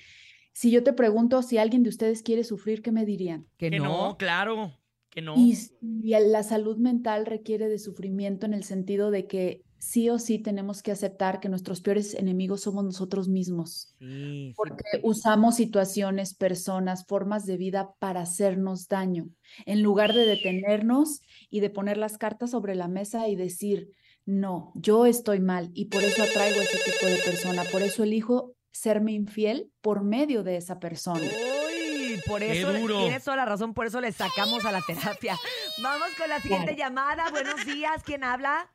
si 0.53 0.71
yo 0.71 0.83
te 0.83 0.94
pregunto 0.94 1.41
si 1.41 1.57
alguien 1.57 1.83
de 1.83 1.89
ustedes 1.89 2.21
quiere 2.23 2.44
sufrir, 2.44 2.81
¿qué 2.81 2.91
me 2.91 3.05
dirían? 3.05 3.47
Que, 3.57 3.69
Que 3.71 3.79
no. 3.79 4.09
no, 4.09 4.17
claro. 4.17 4.77
Que 5.09 5.21
no. 5.21 5.35
Y, 5.38 5.55
la 5.81 6.41
salud 6.44 6.77
mental 6.77 7.25
requiere 7.25 7.67
de 7.69 7.77
sufrimiento 7.77 8.45
en 8.47 8.53
el 8.53 8.63
sentido 8.63 9.11
de 9.11 9.27
que 9.27 9.63
sí 9.83 10.09
o 10.09 10.18
sí 10.18 10.39
tenemos 10.39 10.81
que 10.81 10.94
aceptar 10.94 11.41
que 11.41 11.50
nuestros 11.50 11.81
peores 11.81 12.13
enemigos 12.13 12.62
somos 12.62 12.85
nosotros 12.85 13.27
mismos. 13.27 13.94
Sí, 14.00 14.06
sí. 14.06 14.53
Porque 14.56 15.01
usamos 15.03 15.56
situaciones, 15.56 16.33
personas, 16.33 17.06
formas 17.06 17.45
de 17.45 17.57
vida 17.57 17.94
para 18.00 18.21
hacernos 18.21 18.88
daño, 18.88 19.27
en 19.65 19.83
lugar 19.83 20.13
de 20.13 20.25
detenernos 20.25 21.21
y 21.50 21.59
de 21.59 21.69
poner 21.69 21.97
las 21.97 22.18
cartas 22.18 22.51
sobre 22.51 22.75
la 22.75 22.88
mesa 22.88 23.27
y 23.27 23.35
decir, 23.35 23.89
no, 24.25 24.71
yo 24.75 25.06
estoy 25.06 25.41
mal 25.41 25.69
y 25.74 25.85
por 25.85 26.01
eso 26.01 26.24
atraigo 26.24 26.62
a 26.62 26.63
ese 26.63 26.77
tipo 26.89 27.06
de 27.06 27.18
persona, 27.18 27.63
por 27.69 27.81
eso 27.81 28.03
elijo 28.03 28.56
serme 28.71 29.12
infiel 29.12 29.69
por 29.81 30.01
medio 30.01 30.44
de 30.44 30.56
esa 30.56 30.80
persona. 30.80 31.19
Uy, 31.19 32.21
por 32.25 32.41
eso 32.41 32.71
tienes 32.71 33.24
toda 33.25 33.35
la 33.35 33.45
razón, 33.45 33.74
por 33.74 33.85
eso 33.85 34.00
le 34.00 34.13
sacamos 34.13 34.63
a 34.63 34.71
la 34.71 34.81
terapia. 34.81 35.38
Vamos 35.83 36.07
con 36.18 36.30
la 36.30 36.39
siguiente 36.39 36.77
llamada. 36.77 37.30
Buenos 37.31 37.65
días, 37.65 38.01
¿quién 38.06 38.24
habla? 38.24 38.71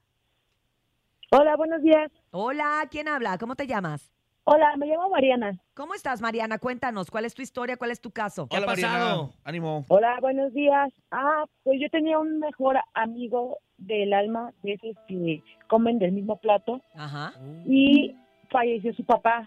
Hola, 1.30 1.56
buenos 1.56 1.82
días. 1.82 2.10
Hola, 2.30 2.86
¿quién 2.90 3.06
habla? 3.08 3.36
¿Cómo 3.38 3.54
te 3.54 3.66
llamas? 3.66 4.10
Hola, 4.44 4.74
me 4.78 4.86
llamo 4.86 5.10
Mariana. 5.10 5.58
¿Cómo 5.74 5.92
estás, 5.94 6.22
Mariana? 6.22 6.58
Cuéntanos, 6.58 7.10
¿cuál 7.10 7.26
es 7.26 7.34
tu 7.34 7.42
historia? 7.42 7.76
¿Cuál 7.76 7.90
es 7.90 8.00
tu 8.00 8.10
caso? 8.10 8.48
¿Qué 8.48 8.56
ha 8.56 8.60
Mariana. 8.60 8.92
pasado? 8.98 9.30
Ánimo. 9.44 9.84
Hola, 9.88 10.16
buenos 10.22 10.54
días. 10.54 10.90
Ah, 11.10 11.44
pues 11.64 11.78
yo 11.82 11.90
tenía 11.90 12.18
un 12.18 12.38
mejor 12.38 12.76
amigo 12.94 13.58
del 13.76 14.14
alma, 14.14 14.52
de 14.62 14.72
esos 14.72 14.96
que 15.06 15.42
comen 15.68 15.98
del 15.98 16.12
mismo 16.12 16.36
plato, 16.38 16.80
Ajá. 16.94 17.34
y 17.66 18.16
falleció 18.50 18.94
su 18.94 19.04
papá. 19.04 19.46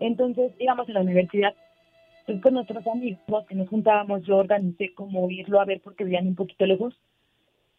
Entonces 0.00 0.52
íbamos 0.58 0.88
a 0.88 0.92
la 0.92 1.00
universidad 1.02 1.52
pues, 2.24 2.40
con 2.40 2.54
nuestros 2.54 2.86
amigos 2.86 3.20
que 3.46 3.54
nos 3.54 3.68
juntábamos. 3.68 4.22
Yo 4.24 4.36
organicé 4.38 4.94
como 4.94 5.30
irlo 5.30 5.60
a 5.60 5.66
ver 5.66 5.82
porque 5.82 6.04
vivían 6.04 6.26
un 6.26 6.36
poquito 6.36 6.64
lejos. 6.64 6.94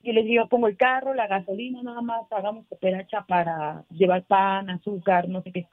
Y 0.02 0.14
les 0.14 0.26
digo, 0.26 0.48
pongo 0.48 0.68
el 0.68 0.78
carro, 0.78 1.14
la 1.14 1.28
gasolina, 1.28 1.84
nada 1.84 2.02
más, 2.02 2.32
hagamos 2.32 2.66
cooperacha 2.68 3.26
para 3.28 3.84
llevar 3.90 4.24
pan, 4.24 4.70
azúcar, 4.70 5.28
no 5.28 5.42
sé 5.42 5.52
qué. 5.52 5.68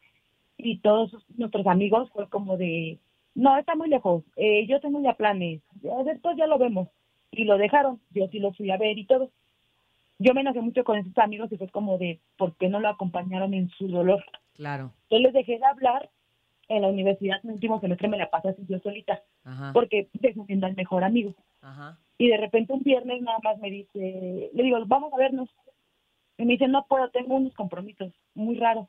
Y 0.59 0.79
todos 0.79 1.17
nuestros 1.37 1.67
amigos 1.67 2.11
fue 2.11 2.29
como 2.29 2.57
de, 2.57 2.99
no, 3.35 3.57
está 3.57 3.77
muy 3.77 3.89
lejos, 3.89 4.25
eh, 4.37 4.67
yo 4.67 4.81
tengo 4.81 5.01
ya 5.01 5.15
planes, 5.15 5.61
después 6.05 6.37
ya 6.37 6.47
lo 6.47 6.59
vemos. 6.59 6.89
Y 7.31 7.45
lo 7.45 7.59
dejaron, 7.59 8.01
yo 8.13 8.27
sí 8.29 8.39
lo 8.39 8.53
fui 8.53 8.71
a 8.71 8.79
ver 8.79 8.99
y 8.99 9.05
todo. 9.05 9.31
Yo 10.19 10.33
me 10.33 10.41
enojé 10.41 10.61
mucho 10.63 10.85
con 10.85 10.97
esos 10.97 11.17
amigos 11.19 11.53
y 11.53 11.59
fue 11.59 11.69
como 11.69 11.99
de, 11.99 12.19
¿por 12.39 12.57
qué 12.57 12.69
no 12.69 12.81
lo 12.81 12.89
acompañaron 12.89 13.53
en 13.53 13.69
su 13.71 13.89
dolor? 13.89 14.25
Claro. 14.55 14.93
Yo 15.11 15.19
les 15.19 15.35
dejé 15.35 15.59
de 15.59 15.65
hablar 15.67 16.09
en 16.69 16.83
la 16.83 16.89
universidad, 16.89 17.43
mi 17.43 17.53
último 17.53 17.79
semestre 17.81 18.09
me 18.09 18.17
la 18.17 18.31
pasé 18.31 18.49
así 18.49 18.63
yo 18.69 18.79
solita, 18.81 19.21
Ajá. 19.45 19.73
porque 19.73 20.09
defendiendo 20.15 20.67
al 20.67 20.75
mejor 20.75 21.05
amigo. 21.05 21.35
Ajá. 21.61 21.99
Y 22.19 22.29
de 22.29 22.37
repente 22.39 22.73
un 22.73 22.83
viernes 22.83 23.21
nada 23.23 23.39
más 23.45 23.59
me 23.59 23.71
dice, 23.71 24.51
le 24.53 24.63
digo, 24.63 24.79
vamos 24.87 25.13
a 25.13 25.17
vernos. 25.17 25.49
Y 26.39 26.45
me 26.45 26.53
dice, 26.55 26.69
no 26.69 26.87
puedo, 26.87 27.11
tengo 27.11 27.35
unos 27.37 27.55
compromisos, 27.55 28.13
muy 28.35 28.57
raro. 28.59 28.89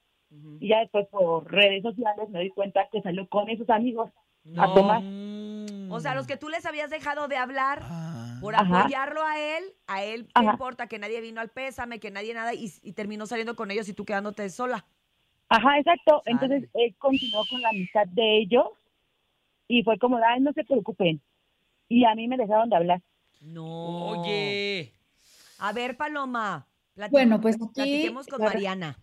Y 0.59 0.67
ya 0.69 0.79
después 0.79 1.07
por 1.07 1.49
redes 1.51 1.83
sociales 1.83 2.29
me 2.29 2.39
doy 2.39 2.49
cuenta 2.49 2.87
que 2.91 3.01
salió 3.01 3.27
con 3.29 3.49
esos 3.49 3.69
amigos. 3.69 4.11
No. 4.43 4.63
a 4.63 4.73
tomar. 4.73 5.01
O 5.91 5.99
sea, 5.99 6.15
los 6.15 6.25
que 6.25 6.37
tú 6.37 6.47
les 6.47 6.65
habías 6.65 6.89
dejado 6.89 7.27
de 7.27 7.35
hablar 7.35 7.79
Ah. 7.83 8.37
por 8.39 8.55
Ajá. 8.55 8.81
apoyarlo 8.81 9.21
a 9.23 9.37
él, 9.39 9.63
a 9.87 10.03
él 10.05 10.25
qué 10.27 10.31
Ajá. 10.35 10.51
importa 10.51 10.87
que 10.87 10.99
nadie 10.99 11.19
vino 11.19 11.41
al 11.41 11.49
pésame, 11.49 11.99
que 11.99 12.11
nadie 12.11 12.33
nada, 12.33 12.53
y, 12.53 12.71
y 12.81 12.93
terminó 12.93 13.25
saliendo 13.25 13.57
con 13.57 13.71
ellos 13.71 13.89
y 13.89 13.93
tú 13.93 14.05
quedándote 14.05 14.49
sola. 14.49 14.85
Ajá, 15.49 15.79
exacto. 15.79 16.21
Sale. 16.23 16.31
Entonces 16.41 16.69
él 16.75 16.95
continuó 16.97 17.43
con 17.49 17.61
la 17.61 17.69
amistad 17.69 18.05
de 18.07 18.37
ellos 18.37 18.67
y 19.67 19.83
fue 19.83 19.97
como, 19.99 20.17
ay, 20.25 20.39
no 20.39 20.53
se 20.53 20.63
preocupen. 20.63 21.21
Y 21.89 22.05
a 22.05 22.15
mí 22.15 22.27
me 22.29 22.37
dejaron 22.37 22.69
de 22.69 22.75
hablar. 22.77 23.01
No. 23.41 24.21
Oye. 24.21 24.93
A 25.59 25.73
ver, 25.73 25.97
Paloma. 25.97 26.67
Bueno, 27.11 27.39
pues 27.41 27.55
aquí 27.55 27.71
Platiquemos 27.73 28.27
con 28.27 28.39
la- 28.39 28.45
Mariana. 28.45 28.99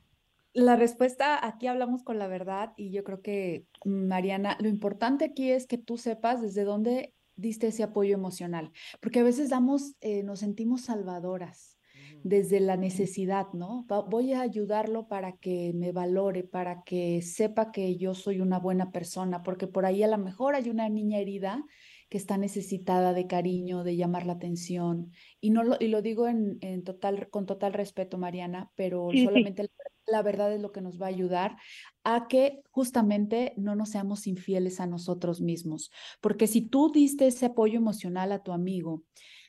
La 0.52 0.76
respuesta, 0.76 1.44
aquí 1.44 1.66
hablamos 1.66 2.04
con 2.04 2.18
la 2.18 2.28
verdad 2.28 2.74
y 2.76 2.92
yo 2.92 3.02
creo 3.02 3.22
que, 3.22 3.66
Mariana, 3.84 4.56
lo 4.60 4.68
importante 4.68 5.24
aquí 5.24 5.50
es 5.50 5.66
que 5.66 5.78
tú 5.78 5.98
sepas 5.98 6.40
desde 6.40 6.62
dónde 6.62 7.12
diste 7.34 7.66
ese 7.66 7.82
apoyo 7.82 8.14
emocional, 8.14 8.70
porque 9.00 9.18
a 9.18 9.24
veces 9.24 9.50
damos, 9.50 9.96
eh, 10.00 10.22
nos 10.22 10.38
sentimos 10.38 10.82
salvadoras, 10.82 11.76
desde 12.22 12.60
la 12.60 12.76
necesidad, 12.76 13.48
¿no? 13.52 13.84
Voy 14.08 14.32
a 14.32 14.40
ayudarlo 14.40 15.08
para 15.08 15.36
que 15.36 15.72
me 15.74 15.92
valore, 15.92 16.44
para 16.44 16.82
que 16.84 17.20
sepa 17.22 17.72
que 17.72 17.96
yo 17.96 18.14
soy 18.14 18.40
una 18.40 18.58
buena 18.58 18.92
persona, 18.92 19.42
porque 19.42 19.66
por 19.66 19.84
ahí 19.84 20.02
a 20.04 20.08
lo 20.08 20.18
mejor 20.18 20.54
hay 20.54 20.70
una 20.70 20.88
niña 20.88 21.18
herida 21.18 21.64
que 22.08 22.18
está 22.18 22.38
necesitada 22.38 23.12
de 23.12 23.26
cariño, 23.26 23.84
de 23.84 23.96
llamar 23.96 24.26
la 24.26 24.34
atención. 24.34 25.12
Y, 25.40 25.50
no 25.50 25.62
lo, 25.62 25.76
y 25.80 25.88
lo 25.88 26.02
digo 26.02 26.28
en, 26.28 26.58
en 26.60 26.84
total, 26.84 27.28
con 27.30 27.46
total 27.46 27.72
respeto, 27.72 28.18
Mariana, 28.18 28.70
pero 28.74 29.08
Sí, 29.10 29.18
sí. 29.18 29.24
solamente 29.24 29.62
la, 29.64 29.68
la 30.06 30.22
verdad 30.22 30.52
es 30.52 30.60
lo 30.60 30.70
que 30.72 30.80
nos 30.82 31.00
va 31.00 31.06
a 31.06 31.08
ayudar 31.10 31.56
a 32.04 32.28
que 32.28 32.62
justamente 32.70 33.54
no 33.56 33.74
nos 33.74 33.90
seamos 33.90 34.26
infieles 34.26 34.80
a 34.80 34.86
nosotros 34.86 35.40
mismos. 35.40 35.90
Porque 36.20 36.46
si 36.46 36.62
tú 36.62 36.90
diste 36.92 37.26
ese 37.26 37.46
apoyo 37.46 37.78
emocional 37.78 38.32
a 38.32 38.42
tu 38.42 38.52
amigo 38.52 39.04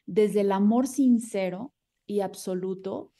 desde 0.05 0.41
el 0.41 0.51
amor 0.51 0.88
sincero 0.88 1.74
y 2.05 2.21
absoluto, 2.21 3.12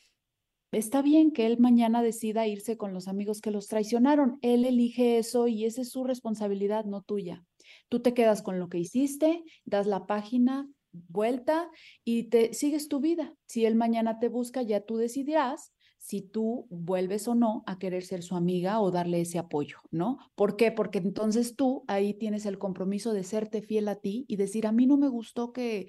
está 0.72 1.02
bien 1.02 1.32
que 1.32 1.46
él 1.46 1.58
mañana 1.60 2.02
decida 2.02 2.48
irse 2.48 2.78
con 2.78 2.94
los 2.94 3.08
amigos 3.08 3.42
que 3.42 3.52
los 3.52 3.68
traicionaron. 3.68 4.38
Él 4.42 4.66
elige 4.66 5.18
eso 5.18 5.48
y 5.48 5.66
esa 5.66 5.82
es 5.82 5.90
su 5.90 6.04
responsabilidad, 6.04 6.86
no 6.86 7.02
tuya. 7.02 7.44
Tú 7.90 8.02
te 8.02 8.14
quedas 8.14 8.42
con 8.42 8.60
lo 8.60 8.70
que 8.70 8.80
hiciste, 8.80 9.44
das 9.64 9.88
la 9.88 10.06
página 10.06 10.68
vuelta 10.92 11.70
y 12.04 12.24
te 12.24 12.54
sigues 12.54 12.88
tu 12.88 13.00
vida. 13.00 13.34
Si 13.46 13.66
él 13.66 13.76
mañana 13.76 14.20
te 14.20 14.30
busca, 14.30 14.62
ya 14.62 14.82
tú 14.82 14.98
decidirás 14.98 15.74
si 15.98 16.22
tú 16.22 16.68
vuelves 16.70 17.28
o 17.28 17.34
no 17.34 17.64
a 17.66 17.80
querer 17.80 18.04
ser 18.04 18.22
su 18.22 18.36
amiga 18.36 18.80
o 18.80 18.92
darle 18.92 19.22
ese 19.22 19.40
apoyo, 19.40 19.80
¿no? 19.90 20.20
¿Por 20.36 20.56
qué? 20.56 20.72
Porque 20.72 21.00
entonces 21.00 21.56
tú 21.56 21.84
ahí 21.88 22.14
tienes 22.14 22.46
el 22.46 22.60
compromiso 22.60 23.12
de 23.12 23.24
serte 23.24 23.64
fiel 23.64 23.88
a 23.88 23.96
ti 23.96 24.24
y 24.28 24.36
decir, 24.36 24.68
a 24.68 24.72
mí 24.72 24.86
no 24.86 24.98
me 24.98 25.08
gustó 25.08 25.52
que, 25.52 25.88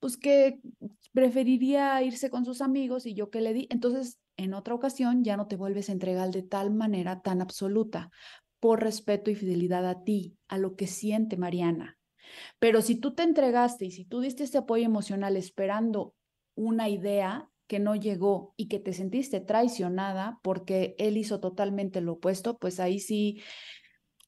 pues 0.00 0.16
que 0.16 0.60
preferiría 1.12 2.02
irse 2.02 2.30
con 2.30 2.44
sus 2.44 2.60
amigos 2.60 3.06
y 3.06 3.14
yo 3.14 3.30
que 3.30 3.40
le 3.40 3.52
di. 3.52 3.66
Entonces, 3.70 4.18
en 4.36 4.54
otra 4.54 4.74
ocasión 4.74 5.22
ya 5.22 5.36
no 5.36 5.46
te 5.46 5.56
vuelves 5.56 5.88
a 5.88 5.92
entregar 5.92 6.30
de 6.30 6.42
tal 6.42 6.70
manera 6.70 7.20
tan 7.20 7.42
absoluta 7.42 8.10
por 8.58 8.82
respeto 8.82 9.30
y 9.30 9.34
fidelidad 9.34 9.86
a 9.86 10.02
ti, 10.02 10.36
a 10.48 10.58
lo 10.58 10.76
que 10.76 10.86
siente 10.86 11.36
Mariana. 11.36 11.98
Pero 12.58 12.82
si 12.82 12.96
tú 12.96 13.14
te 13.14 13.22
entregaste 13.22 13.86
y 13.86 13.90
si 13.90 14.04
tú 14.04 14.20
diste 14.20 14.44
este 14.44 14.58
apoyo 14.58 14.84
emocional 14.84 15.36
esperando 15.36 16.14
una 16.54 16.88
idea 16.88 17.50
que 17.66 17.78
no 17.78 17.94
llegó 17.94 18.54
y 18.56 18.68
que 18.68 18.80
te 18.80 18.92
sentiste 18.92 19.40
traicionada 19.40 20.40
porque 20.42 20.94
él 20.98 21.16
hizo 21.16 21.40
totalmente 21.40 22.00
lo 22.00 22.14
opuesto, 22.14 22.58
pues 22.58 22.80
ahí 22.80 22.98
sí, 22.98 23.42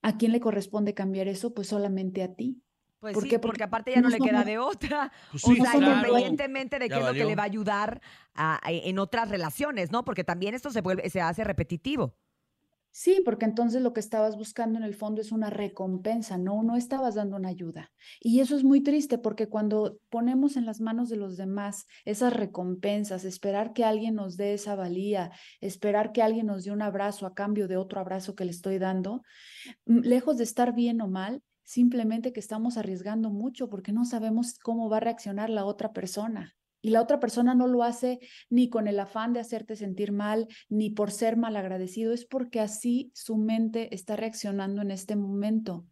¿a 0.00 0.16
quién 0.16 0.32
le 0.32 0.40
corresponde 0.40 0.94
cambiar 0.94 1.28
eso? 1.28 1.52
Pues 1.52 1.68
solamente 1.68 2.22
a 2.22 2.34
ti. 2.34 2.62
Pues 3.02 3.14
¿Por 3.14 3.22
sí, 3.22 3.28
qué? 3.28 3.40
porque 3.40 3.64
Porque 3.64 3.64
aparte 3.64 3.90
ya 3.90 4.00
no 4.00 4.08
no 4.08 4.08
le 4.08 4.20
queda 4.20 4.44
de 4.44 4.58
otra. 4.58 5.10
Pues 5.30 5.42
o 5.42 5.56
sea, 5.56 5.72
claro. 5.72 5.76
independientemente 5.76 6.78
de 6.78 6.88
Ya 6.88 6.96
qué 6.96 7.00
es 7.00 7.04
lo 7.04 7.14
que 7.16 7.24
le 7.24 7.34
va 7.34 7.42
a 7.42 7.46
ayudar 7.46 8.00
a- 8.34 8.60
a- 8.64 8.70
en 8.72 8.98
otras 9.00 9.28
relaciones, 9.28 9.90
¿no? 9.90 10.04
Porque 10.04 10.22
también 10.24 10.54
esto 10.54 10.70
se 10.70 10.82
vuelve, 10.82 11.10
se 11.10 11.20
hace 11.20 11.42
repetitivo. 11.42 12.16
Sí, 12.94 13.22
porque 13.24 13.46
entonces 13.46 13.80
lo 13.80 13.94
que 13.94 14.00
estabas 14.00 14.36
buscando 14.36 14.78
en 14.78 14.84
el 14.84 14.94
fondo 14.94 15.22
es 15.22 15.32
una 15.32 15.48
recompensa, 15.48 16.36
no, 16.36 16.62
no 16.62 16.76
estabas 16.76 17.14
dando 17.14 17.36
una 17.36 17.48
ayuda. 17.48 17.90
Y 18.20 18.40
eso 18.40 18.54
es 18.54 18.64
muy 18.64 18.82
triste 18.82 19.16
porque 19.16 19.48
cuando 19.48 19.96
ponemos 20.10 20.58
en 20.58 20.66
las 20.66 20.82
manos 20.82 21.08
de 21.08 21.16
los 21.16 21.38
demás 21.38 21.86
esas 22.04 22.34
recompensas, 22.34 23.24
esperar 23.24 23.72
que 23.72 23.86
alguien 23.86 24.14
nos 24.14 24.36
dé 24.36 24.52
esa 24.52 24.76
valía, 24.76 25.30
esperar 25.62 26.12
que 26.12 26.20
alguien 26.22 26.46
nos 26.46 26.64
dé 26.64 26.70
un 26.70 26.82
abrazo 26.82 27.24
a 27.26 27.32
cambio 27.32 27.66
de 27.66 27.78
otro 27.78 27.98
abrazo 27.98 28.34
que 28.34 28.44
le 28.44 28.50
estoy 28.50 28.78
dando, 28.78 29.22
mm, 29.86 30.00
lejos 30.00 30.38
de 30.38 30.44
estar 30.44 30.74
bien 30.74 31.00
o 31.00 31.08
mal, 31.08 31.42
simplemente 31.64 32.32
que 32.32 32.40
estamos 32.40 32.76
arriesgando 32.76 33.30
mucho 33.30 33.68
porque 33.68 33.92
no 33.92 34.04
sabemos 34.04 34.58
cómo 34.58 34.88
va 34.88 34.98
a 34.98 35.00
reaccionar 35.00 35.50
la 35.50 35.64
otra 35.64 35.92
persona. 35.92 36.56
Y 36.84 36.90
la 36.90 37.00
otra 37.00 37.20
persona 37.20 37.54
no 37.54 37.68
lo 37.68 37.84
hace 37.84 38.18
ni 38.50 38.68
con 38.68 38.88
el 38.88 38.98
afán 38.98 39.32
de 39.32 39.40
hacerte 39.40 39.76
sentir 39.76 40.10
mal, 40.10 40.48
ni 40.68 40.90
por 40.90 41.12
ser 41.12 41.36
mal 41.36 41.56
agradecido, 41.56 42.12
es 42.12 42.24
porque 42.24 42.58
así 42.58 43.12
su 43.14 43.36
mente 43.36 43.94
está 43.94 44.16
reaccionando 44.16 44.82
en 44.82 44.90
este 44.90 45.14
momento. 45.14 45.86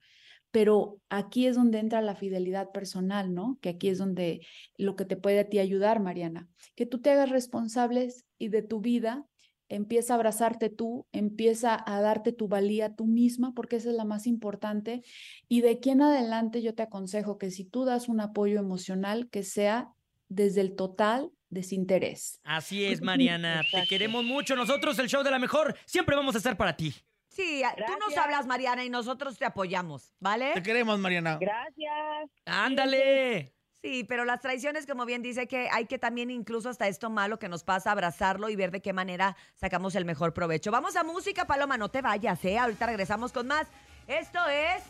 Pero 0.51 1.01
aquí 1.09 1.47
es 1.47 1.55
donde 1.55 1.79
entra 1.79 2.03
la 2.03 2.17
fidelidad 2.17 2.73
personal, 2.73 3.33
¿no? 3.33 3.57
Que 3.61 3.69
aquí 3.69 3.89
es 3.89 3.99
donde 3.99 4.45
lo 4.77 4.97
que 4.97 5.05
te 5.05 5.17
puede 5.17 5.39
a 5.39 5.49
ti 5.49 5.61
ayudar, 5.61 6.01
Mariana, 6.01 6.49
que 6.75 6.87
tú 6.87 7.01
te 7.01 7.11
hagas 7.11 7.31
responsables 7.31 8.25
y 8.37 8.49
de 8.49 8.63
tu 8.63 8.81
vida 8.81 9.30
empieza 9.71 10.13
a 10.13 10.17
abrazarte 10.17 10.69
tú, 10.69 11.07
empieza 11.13 11.83
a 11.87 12.01
darte 12.03 12.33
tu 12.33 12.49
valía 12.49 12.95
tú 12.95 13.07
misma, 13.07 13.55
porque 13.55 13.77
esa 13.77 13.89
es 13.89 13.97
la 13.97 14.05
más 14.05 14.27
importante. 14.27 15.03
Y 15.49 15.63
de 15.63 15.71
aquí 15.71 15.91
en 15.91 16.03
adelante 16.03 16.61
yo 16.61 16.75
te 16.75 16.83
aconsejo 16.83 17.39
que 17.39 17.51
si 17.51 17.65
tú 17.65 17.85
das 17.85 18.09
un 18.09 18.21
apoyo 18.21 18.59
emocional, 18.59 19.31
que 19.31 19.43
sea 19.43 19.89
desde 20.29 20.61
el 20.61 20.77
total 20.77 21.31
desinterés. 21.49 22.41
Así 22.45 22.85
es, 22.85 23.01
Mariana. 23.03 23.63
Te 23.71 23.87
queremos 23.87 24.25
mucho. 24.25 24.57
Nosotros, 24.57 24.99
el 24.99 25.09
show 25.09 25.23
de 25.23 25.31
la 25.31 25.39
mejor, 25.39 25.77
siempre 25.87 26.17
vamos 26.17 26.35
a 26.35 26.39
estar 26.39 26.57
para 26.57 26.77
ti. 26.77 26.95
Sí, 27.29 27.63
tú 27.87 27.93
nos 28.05 28.19
hablas, 28.19 28.47
Mariana, 28.47 28.85
y 28.85 28.91
nosotros 28.91 29.39
te 29.39 29.45
apoyamos, 29.45 30.13
¿vale? 30.19 30.53
Te 30.53 30.63
queremos, 30.63 30.99
Mariana. 30.99 31.39
Gracias. 31.41 32.29
Ándale. 32.45 33.55
Sí, 33.83 34.05
pero 34.05 34.27
las 34.27 34.41
traiciones, 34.41 34.87
como 34.87 35.07
bien 35.07 35.23
dice, 35.23 35.49
que 35.49 35.71
hay 35.73 35.87
que 35.87 35.99
también 35.99 36.31
incluso 36.31 36.69
hasta 36.69 36.87
esto 36.87 37.09
malo 37.09 37.39
que 37.39 37.49
nos 37.49 37.65
pasa, 37.65 37.91
abrazarlo 37.91 38.51
y 38.51 38.57
ver 38.57 38.71
de 38.71 38.83
qué 38.83 38.93
manera 38.93 39.37
sacamos 39.55 39.95
el 39.95 40.05
mejor 40.05 40.35
provecho. 40.35 40.71
Vamos 40.71 40.97
a 40.97 41.03
música, 41.03 41.47
Paloma, 41.47 41.79
no 41.79 41.89
te 41.89 42.03
vayas, 42.03 42.45
¿eh? 42.45 42.59
Ahorita 42.59 42.85
regresamos 42.85 43.33
con 43.33 43.47
más. 43.47 43.67
Esto 44.07 44.39
es 44.49 44.83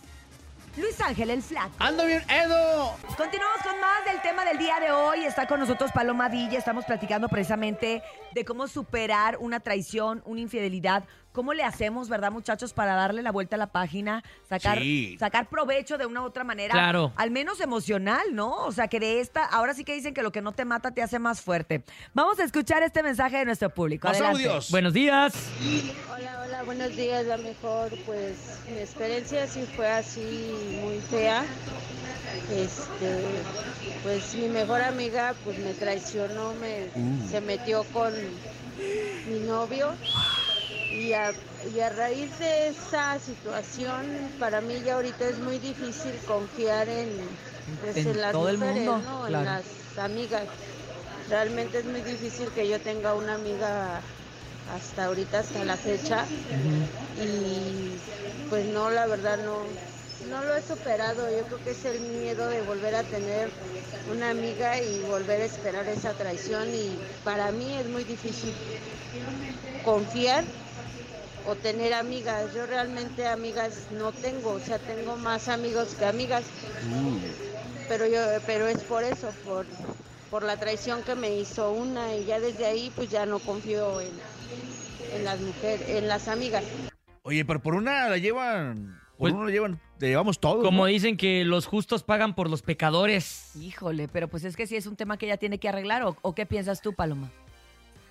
Luis 0.76 1.00
Ángel 1.00 1.30
el 1.30 1.42
Flaco. 1.42 1.72
¡Ando 1.78 2.04
bien, 2.04 2.22
Edo! 2.28 2.96
Continuamos 3.16 3.60
con 3.62 3.80
más 3.80 4.04
del 4.06 4.20
tema 4.22 4.44
del 4.44 4.58
día 4.58 4.80
de 4.80 4.90
hoy. 4.90 5.24
Está 5.24 5.46
con 5.46 5.60
nosotros 5.60 5.92
Paloma 5.92 6.28
Villa. 6.28 6.58
Estamos 6.58 6.84
platicando 6.84 7.28
precisamente 7.28 8.02
de 8.32 8.44
cómo 8.44 8.66
superar 8.66 9.36
una 9.38 9.60
traición, 9.60 10.20
una 10.24 10.40
infidelidad. 10.40 11.04
¿Cómo 11.32 11.54
le 11.54 11.62
hacemos, 11.62 12.08
verdad, 12.08 12.32
muchachos, 12.32 12.72
para 12.72 12.94
darle 12.94 13.22
la 13.22 13.30
vuelta 13.30 13.54
a 13.54 13.58
la 13.58 13.68
página, 13.68 14.24
sacar, 14.48 14.78
Sí. 14.78 15.16
sacar 15.20 15.48
provecho 15.48 15.96
de 15.96 16.06
una 16.06 16.22
u 16.22 16.24
otra 16.24 16.42
manera? 16.42 16.72
Claro. 16.72 17.12
Al 17.16 17.30
menos 17.30 17.60
emocional, 17.60 18.22
¿no? 18.32 18.52
O 18.66 18.72
sea, 18.72 18.88
que 18.88 18.98
de 18.98 19.20
esta, 19.20 19.44
ahora 19.44 19.72
sí 19.74 19.84
que 19.84 19.94
dicen 19.94 20.12
que 20.12 20.22
lo 20.22 20.32
que 20.32 20.42
no 20.42 20.50
te 20.52 20.64
mata 20.64 20.90
te 20.90 21.02
hace 21.02 21.20
más 21.20 21.40
fuerte. 21.40 21.84
Vamos 22.14 22.40
a 22.40 22.44
escuchar 22.44 22.82
este 22.82 23.02
mensaje 23.04 23.38
de 23.38 23.44
nuestro 23.44 23.70
público. 23.70 24.08
Audios. 24.08 24.70
Buenos 24.72 24.92
días. 24.92 25.32
Hola, 26.12 26.42
hola, 26.44 26.62
buenos 26.64 26.96
días. 26.96 27.24
La 27.26 27.36
mejor, 27.36 27.90
pues 28.06 28.58
mi 28.68 28.78
experiencia 28.78 29.46
sí 29.46 29.66
fue 29.76 29.88
así 29.88 30.52
muy 30.82 30.98
fea. 30.98 31.44
Este, 32.52 33.24
pues 34.02 34.34
mi 34.34 34.48
mejor 34.48 34.80
amiga 34.82 35.34
pues 35.44 35.58
me 35.58 35.72
traicionó, 35.74 36.54
me 36.54 36.88
se 37.28 37.40
metió 37.40 37.84
con 37.92 38.12
mi 39.28 39.40
novio 39.46 39.92
y 41.00 41.12
a, 41.14 41.32
y 41.74 41.80
a 41.80 41.88
raíz 41.90 42.38
de 42.38 42.68
esa 42.68 43.18
situación 43.18 44.34
para 44.38 44.60
mí 44.60 44.82
ya 44.82 44.94
ahorita 44.94 45.28
es 45.28 45.38
muy 45.38 45.58
difícil 45.58 46.22
confiar 46.24 46.88
en, 46.88 47.40
pues, 47.78 48.06
En 48.06 48.06
en 48.06 48.20
las 48.20 48.32
todo 48.32 48.48
el 48.48 48.58
mujeres, 48.58 48.58
mundo, 48.58 48.98
¿no? 48.98 49.24
claro. 49.24 49.38
En 49.38 49.44
las 49.44 49.66
amigas. 49.96 50.50
Realmente 51.26 51.78
es 51.78 51.86
muy 51.86 52.02
difícil 52.02 52.52
que 52.52 52.68
yo 52.68 52.80
tenga 52.82 53.14
una 53.14 53.34
amiga 53.34 54.08
hasta 54.64 55.04
ahorita, 55.06 55.40
hasta 55.40 55.64
la 55.64 55.78
fecha. 55.78 56.32
Y 57.14 58.02
pues 58.48 58.66
no, 58.66 58.90
la 58.90 59.06
verdad 59.06 59.38
no, 59.38 59.80
no 60.18 60.42
lo 60.42 60.54
he 60.56 60.62
superado. 60.62 61.30
Yo 61.30 61.46
creo 61.46 61.62
que 61.62 61.70
es 61.72 61.84
el 61.84 62.00
miedo 62.00 62.48
de 62.48 62.62
volver 62.62 62.94
a 62.94 63.04
tener 63.08 63.56
una 64.04 64.30
amiga 64.30 64.80
y 64.80 65.02
volver 65.02 65.40
a 65.42 65.44
esperar 65.46 65.88
esa 65.88 66.16
traición. 66.16 66.74
Y 66.74 67.06
para 67.22 67.52
mí 67.52 67.76
es 67.76 67.88
muy 67.88 68.04
difícil 68.04 68.54
confiar 69.80 70.44
o 71.46 71.54
tener 71.56 71.92
amigas. 71.94 72.54
Yo 72.54 72.66
realmente 72.66 73.26
amigas 73.26 73.86
no 73.92 74.12
tengo, 74.12 74.50
o 74.52 74.60
sea, 74.60 74.78
tengo 74.78 75.16
más 75.16 75.48
amigos 75.48 75.94
que 75.98 76.04
amigas. 76.04 76.44
Pero 77.88 78.06
yo, 78.06 78.20
pero 78.46 78.66
es 78.68 78.82
por 78.84 79.02
eso, 79.04 79.32
por, 79.44 79.66
por 80.30 80.44
la 80.44 80.56
traición 80.58 81.02
que 81.02 81.14
me 81.14 81.34
hizo 81.36 81.72
una 81.72 82.14
y 82.14 82.24
ya 82.24 82.38
desde 82.40 82.66
ahí 82.66 82.92
pues 82.94 83.10
ya 83.10 83.26
no 83.26 83.38
confío 83.40 84.00
en, 84.00 84.10
en 85.14 85.24
las 85.24 85.40
mujeres, 85.40 85.88
en 85.88 86.06
las 86.08 86.28
amigas. 86.28 86.64
Oye, 87.22 87.44
pero 87.44 87.60
por 87.60 87.74
una 87.74 88.08
la 88.08 88.16
llevan. 88.18 88.98
Por 89.18 89.30
Pues- 89.30 89.34
una 89.34 89.44
la 89.46 89.50
llevan. 89.50 89.80
Le 89.98 90.08
llevamos 90.08 90.40
todo. 90.40 90.62
Como 90.62 90.84
¿no? 90.84 90.86
dicen 90.86 91.18
que 91.18 91.44
los 91.44 91.66
justos 91.66 92.04
pagan 92.04 92.34
por 92.34 92.48
los 92.48 92.62
pecadores. 92.62 93.50
Híjole, 93.54 94.08
pero 94.08 94.28
pues 94.28 94.44
es 94.44 94.56
que 94.56 94.66
sí 94.66 94.76
es 94.76 94.86
un 94.86 94.96
tema 94.96 95.18
que 95.18 95.26
ella 95.26 95.36
tiene 95.36 95.58
que 95.58 95.68
arreglar. 95.68 96.04
¿O, 96.04 96.16
o 96.22 96.34
qué 96.34 96.46
piensas 96.46 96.80
tú, 96.80 96.94
Paloma? 96.94 97.30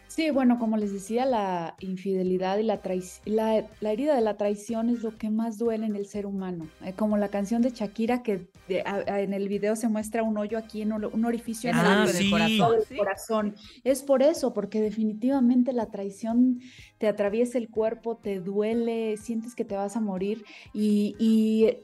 Sí, 0.10 0.32
bueno, 0.32 0.58
como 0.58 0.76
les 0.76 0.92
decía, 0.92 1.24
la 1.28 1.76
infidelidad 1.80 2.58
y 2.58 2.64
la 2.64 2.82
traición, 2.82 3.36
la, 3.36 3.68
la 3.80 3.92
herida 3.92 4.16
de 4.16 4.22
la 4.22 4.38
traición 4.38 4.90
es 4.90 5.04
lo 5.04 5.16
que 5.18 5.30
más 5.30 5.60
duele 5.60 5.86
en 5.86 5.96
el 5.96 6.08
ser 6.08 6.26
humano. 6.26 6.68
Eh, 6.84 6.94
como 6.94 7.16
la 7.18 7.28
canción 7.30 7.62
de 7.62 7.70
Shakira 7.70 8.24
que 8.24 8.48
de- 8.68 8.82
a- 8.82 9.04
a- 9.08 9.22
en 9.22 9.34
el 9.34 9.48
video 9.48 9.76
se 9.76 9.88
muestra 9.88 10.24
un 10.24 10.36
hoyo 10.40 10.58
aquí, 10.58 10.82
en 10.82 10.94
un, 10.94 11.26
orificio 11.26 11.70
en 11.70 11.78
el 11.78 11.86
Ah, 11.86 12.02
hoyo 12.04 12.12
sí. 12.12 12.30
del 12.30 12.84
¿sí? 12.88 12.98
corazón. 12.98 13.56
Es 13.84 14.02
por 14.02 14.24
eso, 14.24 14.52
porque 14.52 14.82
definitivamente 14.82 15.74
la 15.74 15.86
traición 15.92 16.60
te 16.98 17.08
atraviesa 17.08 17.60
el 17.60 17.70
cuerpo, 17.70 18.18
te 18.18 18.40
duele, 18.40 19.16
sientes 19.18 19.54
que 19.54 19.64
te 19.64 19.76
vas 19.76 19.96
a 19.96 20.02
morir 20.02 20.44
y, 20.74 21.16
y 21.20 21.78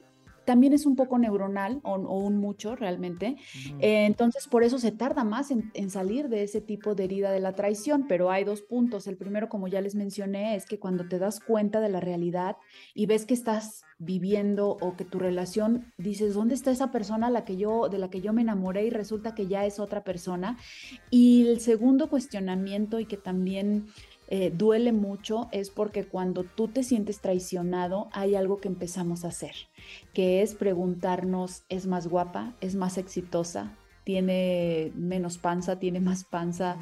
también 0.45 0.73
es 0.73 0.85
un 0.85 0.95
poco 0.95 1.17
neuronal 1.17 1.79
o, 1.83 1.95
o 1.95 2.19
un 2.19 2.37
mucho 2.37 2.75
realmente. 2.75 3.37
Eh, 3.79 4.05
entonces, 4.05 4.47
por 4.47 4.63
eso 4.63 4.79
se 4.79 4.91
tarda 4.91 5.23
más 5.23 5.51
en, 5.51 5.71
en 5.73 5.89
salir 5.89 6.29
de 6.29 6.43
ese 6.43 6.61
tipo 6.61 6.95
de 6.95 7.05
herida 7.05 7.31
de 7.31 7.39
la 7.39 7.53
traición, 7.53 8.05
pero 8.07 8.31
hay 8.31 8.43
dos 8.43 8.61
puntos. 8.61 9.07
El 9.07 9.17
primero, 9.17 9.49
como 9.49 9.67
ya 9.67 9.81
les 9.81 9.95
mencioné, 9.95 10.55
es 10.55 10.65
que 10.65 10.79
cuando 10.79 11.07
te 11.07 11.19
das 11.19 11.39
cuenta 11.39 11.81
de 11.81 11.89
la 11.89 11.99
realidad 11.99 12.57
y 12.93 13.05
ves 13.05 13.25
que 13.25 13.33
estás 13.33 13.83
viviendo 13.97 14.77
o 14.81 14.95
que 14.95 15.05
tu 15.05 15.19
relación 15.19 15.93
dices, 15.97 16.33
¿dónde 16.33 16.55
está 16.55 16.71
esa 16.71 16.91
persona 16.91 17.27
a 17.27 17.29
la 17.29 17.45
que 17.45 17.57
yo, 17.57 17.87
de 17.89 17.97
la 17.97 18.09
que 18.09 18.21
yo 18.21 18.33
me 18.33 18.41
enamoré 18.41 18.85
y 18.85 18.89
resulta 18.89 19.35
que 19.35 19.47
ya 19.47 19.65
es 19.65 19.79
otra 19.79 20.03
persona? 20.03 20.57
Y 21.09 21.47
el 21.47 21.59
segundo 21.59 22.09
cuestionamiento 22.09 22.99
y 22.99 23.05
que 23.05 23.17
también 23.17 23.87
eh, 24.27 24.51
duele 24.53 24.91
mucho 24.91 25.47
es 25.51 25.69
porque 25.69 26.05
cuando 26.05 26.43
tú 26.43 26.67
te 26.67 26.83
sientes 26.83 27.21
traicionado 27.21 28.09
hay 28.11 28.35
algo 28.35 28.57
que 28.57 28.67
empezamos 28.67 29.23
a 29.23 29.29
hacer, 29.29 29.55
que 30.13 30.41
es 30.41 30.55
preguntarnos, 30.55 31.63
¿es 31.69 31.87
más 31.87 32.07
guapa? 32.07 32.55
¿Es 32.61 32.75
más 32.75 32.97
exitosa? 32.97 33.77
tiene 34.05 34.91
menos 34.95 35.39
panza, 35.39 35.79
tiene 35.79 35.99
más 35.99 36.23
panza. 36.23 36.77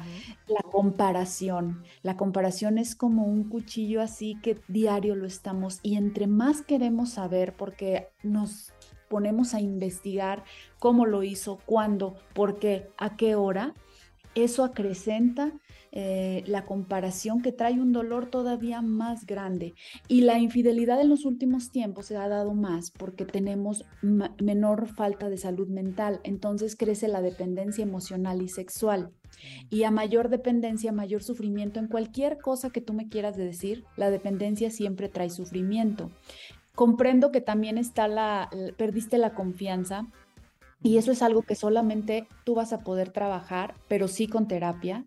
La 0.46 0.60
comparación, 0.70 1.82
la 2.02 2.16
comparación 2.16 2.78
es 2.78 2.94
como 2.94 3.24
un 3.24 3.48
cuchillo 3.48 4.02
así 4.02 4.38
que 4.42 4.58
diario 4.68 5.16
lo 5.16 5.26
estamos 5.26 5.80
y 5.82 5.96
entre 5.96 6.26
más 6.26 6.60
queremos 6.60 7.10
saber 7.10 7.54
porque 7.56 8.08
nos 8.22 8.74
ponemos 9.08 9.54
a 9.54 9.60
investigar 9.60 10.44
cómo 10.78 11.06
lo 11.06 11.22
hizo, 11.22 11.58
cuándo, 11.64 12.14
por 12.34 12.58
qué, 12.58 12.90
a 12.98 13.16
qué 13.16 13.34
hora, 13.34 13.74
eso 14.34 14.62
acrecenta 14.62 15.52
eh, 15.96 16.42
la 16.48 16.64
comparación 16.64 17.40
que 17.40 17.52
trae 17.52 17.74
un 17.74 17.92
dolor 17.92 18.26
todavía 18.26 18.82
más 18.82 19.26
grande. 19.26 19.74
Y 20.08 20.22
la 20.22 20.40
infidelidad 20.40 21.00
en 21.00 21.08
los 21.08 21.24
últimos 21.24 21.70
tiempos 21.70 22.06
se 22.06 22.16
ha 22.16 22.28
dado 22.28 22.52
más 22.52 22.90
porque 22.90 23.24
tenemos 23.24 23.84
menor 24.02 24.88
falta 24.88 25.28
de 25.28 25.36
salud 25.36 25.68
mental, 25.68 26.18
entonces 26.24 26.74
crece 26.74 27.06
la 27.06 27.22
dependencia 27.22 27.84
emocional 27.84 28.42
y 28.42 28.48
sexual. 28.48 29.12
Y 29.70 29.84
a 29.84 29.92
mayor 29.92 30.30
dependencia, 30.30 30.90
mayor 30.90 31.22
sufrimiento 31.22 31.78
en 31.78 31.86
cualquier 31.86 32.38
cosa 32.38 32.70
que 32.70 32.80
tú 32.80 32.92
me 32.92 33.08
quieras 33.08 33.36
decir, 33.36 33.84
la 33.96 34.10
dependencia 34.10 34.70
siempre 34.70 35.08
trae 35.08 35.30
sufrimiento. 35.30 36.10
Comprendo 36.74 37.30
que 37.30 37.40
también 37.40 37.78
está 37.78 38.08
la, 38.08 38.50
perdiste 38.76 39.16
la 39.16 39.32
confianza, 39.34 40.08
y 40.82 40.98
eso 40.98 41.12
es 41.12 41.22
algo 41.22 41.42
que 41.42 41.54
solamente 41.54 42.26
tú 42.44 42.54
vas 42.54 42.72
a 42.72 42.80
poder 42.80 43.10
trabajar, 43.10 43.74
pero 43.88 44.08
sí 44.08 44.26
con 44.26 44.48
terapia, 44.48 45.04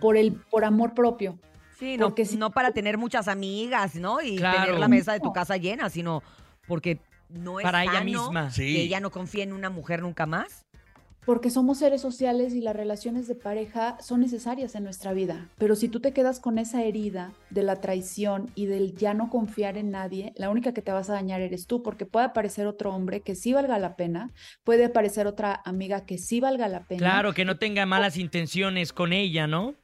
por 0.00 0.16
el 0.16 0.32
por 0.32 0.64
amor 0.64 0.94
propio. 0.94 1.38
Sí, 1.78 1.96
no, 1.96 2.06
porque 2.06 2.24
no 2.36 2.50
para 2.50 2.72
tener 2.72 2.98
muchas 2.98 3.28
amigas, 3.28 3.94
¿no? 3.96 4.20
Y 4.20 4.36
tener 4.36 4.78
la 4.78 4.88
mesa 4.88 5.12
de 5.12 5.20
tu 5.20 5.32
casa 5.32 5.56
llena, 5.56 5.90
sino 5.90 6.22
porque 6.68 7.00
no 7.28 7.58
es 7.58 7.64
para 7.64 7.82
ella 7.82 8.02
misma. 8.02 8.50
que 8.54 8.82
ella 8.82 9.00
no 9.00 9.10
confía 9.10 9.44
en 9.44 9.52
una 9.52 9.70
mujer 9.70 10.02
nunca 10.02 10.26
más 10.26 10.63
porque 11.26 11.50
somos 11.50 11.78
seres 11.78 12.00
sociales 12.00 12.54
y 12.54 12.60
las 12.60 12.76
relaciones 12.76 13.26
de 13.26 13.34
pareja 13.34 13.96
son 14.00 14.20
necesarias 14.20 14.74
en 14.74 14.84
nuestra 14.84 15.12
vida. 15.12 15.48
Pero 15.58 15.76
si 15.76 15.88
tú 15.88 16.00
te 16.00 16.12
quedas 16.12 16.40
con 16.40 16.58
esa 16.58 16.82
herida 16.82 17.32
de 17.50 17.62
la 17.62 17.76
traición 17.76 18.50
y 18.54 18.66
del 18.66 18.94
ya 18.96 19.14
no 19.14 19.30
confiar 19.30 19.76
en 19.76 19.90
nadie, 19.90 20.32
la 20.36 20.50
única 20.50 20.72
que 20.72 20.82
te 20.82 20.92
vas 20.92 21.10
a 21.10 21.14
dañar 21.14 21.40
eres 21.40 21.66
tú, 21.66 21.82
porque 21.82 22.06
puede 22.06 22.26
aparecer 22.26 22.66
otro 22.66 22.94
hombre 22.94 23.20
que 23.20 23.34
sí 23.34 23.52
valga 23.52 23.78
la 23.78 23.96
pena, 23.96 24.30
puede 24.64 24.84
aparecer 24.84 25.26
otra 25.26 25.60
amiga 25.64 26.04
que 26.04 26.18
sí 26.18 26.40
valga 26.40 26.68
la 26.68 26.84
pena. 26.84 26.98
Claro, 26.98 27.32
que 27.32 27.44
no 27.44 27.56
tenga 27.56 27.86
malas 27.86 28.16
intenciones 28.16 28.92
con 28.92 29.12
ella, 29.12 29.46
¿no? 29.46 29.74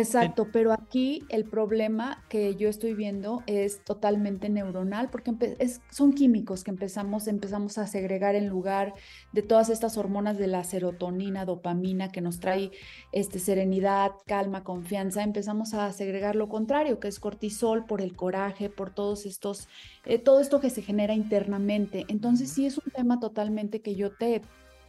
Exacto, 0.00 0.48
pero 0.52 0.72
aquí 0.72 1.24
el 1.28 1.44
problema 1.44 2.24
que 2.28 2.56
yo 2.56 2.68
estoy 2.68 2.94
viendo 2.94 3.42
es 3.46 3.84
totalmente 3.84 4.48
neuronal 4.48 5.10
porque 5.10 5.34
es, 5.58 5.80
son 5.90 6.12
químicos 6.12 6.64
que 6.64 6.70
empezamos, 6.70 7.28
empezamos 7.28 7.78
a 7.78 7.86
segregar 7.86 8.34
en 8.34 8.48
lugar 8.48 8.94
de 9.32 9.42
todas 9.42 9.68
estas 9.68 9.96
hormonas 9.96 10.38
de 10.38 10.46
la 10.46 10.64
serotonina, 10.64 11.44
dopamina 11.44 12.10
que 12.10 12.20
nos 12.20 12.40
trae 12.40 12.70
este, 13.12 13.38
serenidad, 13.38 14.12
calma, 14.26 14.64
confianza, 14.64 15.22
empezamos 15.22 15.74
a 15.74 15.92
segregar 15.92 16.36
lo 16.36 16.48
contrario, 16.48 17.00
que 17.00 17.08
es 17.08 17.20
cortisol 17.20 17.84
por 17.84 18.00
el 18.00 18.16
coraje, 18.16 18.70
por 18.70 18.90
todos 18.90 19.26
estos, 19.26 19.68
eh, 20.06 20.18
todo 20.18 20.40
esto 20.40 20.60
que 20.60 20.70
se 20.70 20.82
genera 20.82 21.14
internamente. 21.14 22.04
Entonces 22.08 22.50
sí 22.50 22.66
es 22.66 22.78
un 22.78 22.90
tema 22.92 23.20
totalmente 23.20 23.80
que 23.80 23.94
yo 23.94 24.10
te 24.12 24.42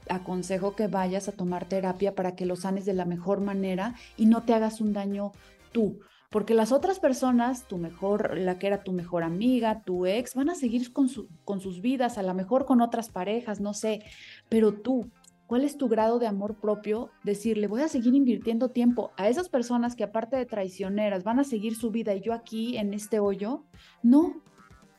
aconsejo 0.09 0.75
que 0.75 0.87
vayas 0.87 1.27
a 1.27 1.31
tomar 1.31 1.65
terapia 1.65 2.15
para 2.15 2.35
que 2.35 2.45
lo 2.45 2.55
sanes 2.55 2.85
de 2.85 2.93
la 2.93 3.05
mejor 3.05 3.41
manera 3.41 3.95
y 4.17 4.25
no 4.25 4.43
te 4.43 4.53
hagas 4.53 4.81
un 4.81 4.93
daño 4.93 5.31
tú. 5.71 5.99
Porque 6.29 6.53
las 6.53 6.71
otras 6.71 6.99
personas, 6.99 7.67
tu 7.67 7.77
mejor, 7.77 8.37
la 8.37 8.57
que 8.57 8.67
era 8.67 8.83
tu 8.83 8.93
mejor 8.93 9.23
amiga, 9.23 9.83
tu 9.83 10.05
ex, 10.05 10.33
van 10.33 10.49
a 10.49 10.55
seguir 10.55 10.93
con, 10.93 11.09
su, 11.09 11.27
con 11.43 11.59
sus 11.59 11.81
vidas, 11.81 12.17
a 12.17 12.23
lo 12.23 12.33
mejor 12.33 12.65
con 12.65 12.79
otras 12.79 13.09
parejas, 13.09 13.59
no 13.59 13.73
sé, 13.73 14.01
pero 14.47 14.73
tú, 14.73 15.11
¿cuál 15.45 15.65
es 15.65 15.75
tu 15.75 15.89
grado 15.89 16.19
de 16.19 16.27
amor 16.27 16.55
propio? 16.55 17.09
Decirle, 17.25 17.67
voy 17.67 17.81
a 17.81 17.89
seguir 17.89 18.15
invirtiendo 18.15 18.69
tiempo 18.69 19.11
a 19.17 19.27
esas 19.27 19.49
personas 19.49 19.97
que 19.97 20.05
aparte 20.05 20.37
de 20.37 20.45
traicioneras 20.45 21.25
van 21.25 21.41
a 21.41 21.43
seguir 21.43 21.75
su 21.75 21.91
vida 21.91 22.15
y 22.15 22.21
yo 22.21 22.31
aquí 22.31 22.77
en 22.77 22.93
este 22.93 23.19
hoyo. 23.19 23.65
No, 24.01 24.41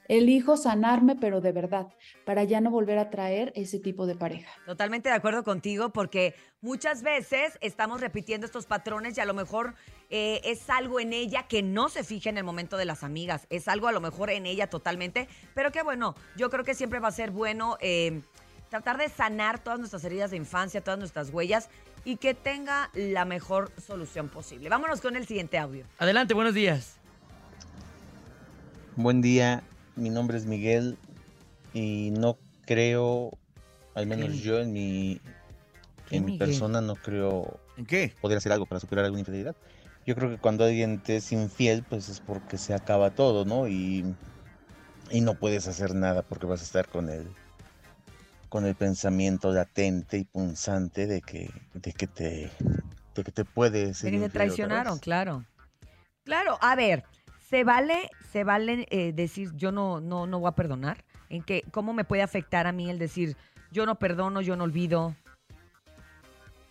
Elijo 0.08 0.56
sanarme, 0.56 1.16
pero 1.16 1.40
de 1.40 1.52
verdad, 1.52 1.88
para 2.24 2.44
ya 2.44 2.60
no 2.60 2.70
volver 2.70 2.98
a 2.98 3.10
traer 3.10 3.52
ese 3.54 3.78
tipo 3.78 4.06
de 4.06 4.14
pareja. 4.14 4.50
Totalmente 4.66 5.08
de 5.08 5.14
acuerdo 5.14 5.44
contigo, 5.44 5.90
porque 5.90 6.34
muchas 6.60 7.02
veces 7.02 7.58
estamos 7.60 8.00
repitiendo 8.00 8.46
estos 8.46 8.66
patrones 8.66 9.16
y 9.16 9.20
a 9.20 9.24
lo 9.24 9.34
mejor 9.34 9.74
eh, 10.10 10.40
es 10.44 10.68
algo 10.70 11.00
en 11.00 11.12
ella 11.12 11.44
que 11.48 11.62
no 11.62 11.88
se 11.88 12.04
fija 12.04 12.30
en 12.30 12.38
el 12.38 12.44
momento 12.44 12.76
de 12.76 12.84
las 12.84 13.04
amigas, 13.04 13.46
es 13.48 13.68
algo 13.68 13.88
a 13.88 13.92
lo 13.92 14.00
mejor 14.00 14.30
en 14.30 14.46
ella 14.46 14.68
totalmente, 14.68 15.28
pero 15.54 15.70
que 15.70 15.82
bueno, 15.82 16.14
yo 16.36 16.50
creo 16.50 16.64
que 16.64 16.74
siempre 16.74 16.98
va 16.98 17.08
a 17.08 17.12
ser 17.12 17.30
bueno 17.30 17.76
eh, 17.80 18.22
tratar 18.68 18.98
de 18.98 19.08
sanar 19.08 19.62
todas 19.62 19.78
nuestras 19.78 20.02
heridas 20.04 20.30
de 20.30 20.36
infancia, 20.36 20.82
todas 20.82 20.98
nuestras 20.98 21.30
huellas 21.30 21.68
y 22.04 22.16
que 22.16 22.34
tenga 22.34 22.90
la 22.94 23.24
mejor 23.24 23.70
solución 23.80 24.28
posible. 24.28 24.68
Vámonos 24.68 25.00
con 25.00 25.14
el 25.14 25.26
siguiente 25.26 25.58
audio. 25.58 25.84
Adelante, 25.98 26.34
buenos 26.34 26.54
días. 26.54 26.96
Buen 28.96 29.22
día, 29.22 29.62
mi 29.96 30.10
nombre 30.10 30.36
es 30.38 30.46
Miguel 30.46 30.98
y 31.72 32.10
no 32.12 32.38
creo, 32.66 33.30
al 33.94 34.06
menos 34.06 34.38
yo 34.38 34.60
en 34.60 34.72
mi, 34.72 35.20
en 36.10 36.24
mi 36.24 36.32
persona 36.32 36.80
no 36.80 36.96
creo 36.96 37.60
¿En 37.76 37.86
qué? 37.86 38.12
poder 38.20 38.38
hacer 38.38 38.52
algo 38.52 38.66
para 38.66 38.80
superar 38.80 39.04
alguna 39.04 39.20
infidelidad. 39.20 39.56
Yo 40.06 40.14
creo 40.14 40.30
que 40.30 40.38
cuando 40.38 40.64
alguien 40.64 41.00
te 41.00 41.16
es 41.16 41.32
infiel, 41.32 41.84
pues 41.88 42.08
es 42.08 42.20
porque 42.20 42.58
se 42.58 42.74
acaba 42.74 43.10
todo, 43.10 43.44
¿no? 43.44 43.68
Y, 43.68 44.04
y 45.10 45.20
no 45.20 45.34
puedes 45.34 45.66
hacer 45.68 45.94
nada 45.94 46.22
porque 46.22 46.46
vas 46.46 46.60
a 46.60 46.64
estar 46.64 46.88
con 46.88 47.08
el, 47.08 47.26
con 48.48 48.66
el 48.66 48.74
pensamiento 48.74 49.52
latente 49.52 50.18
y 50.18 50.24
punzante 50.24 51.06
de 51.06 51.20
que, 51.22 51.50
de 51.74 51.92
que 51.92 52.06
te, 52.06 52.52
de 53.14 53.24
que 53.24 53.32
te 53.32 53.44
puede 53.44 53.94
ser. 53.94 54.12
te 54.12 54.28
traicionaron, 54.28 54.98
claro. 54.98 55.44
Claro, 56.24 56.58
a 56.60 56.76
ver, 56.76 57.04
¿Se 57.52 57.64
vale, 57.64 58.08
se 58.32 58.44
vale 58.44 58.86
eh, 58.88 59.12
decir 59.12 59.50
yo 59.56 59.72
no, 59.72 60.00
no, 60.00 60.26
no 60.26 60.40
voy 60.40 60.48
a 60.48 60.52
perdonar? 60.52 61.04
¿En 61.28 61.42
qué, 61.42 61.62
¿Cómo 61.70 61.92
me 61.92 62.02
puede 62.02 62.22
afectar 62.22 62.66
a 62.66 62.72
mí 62.72 62.88
el 62.88 62.98
decir 62.98 63.36
yo 63.70 63.84
no 63.84 63.98
perdono, 63.98 64.40
yo 64.40 64.56
no 64.56 64.64
olvido? 64.64 65.14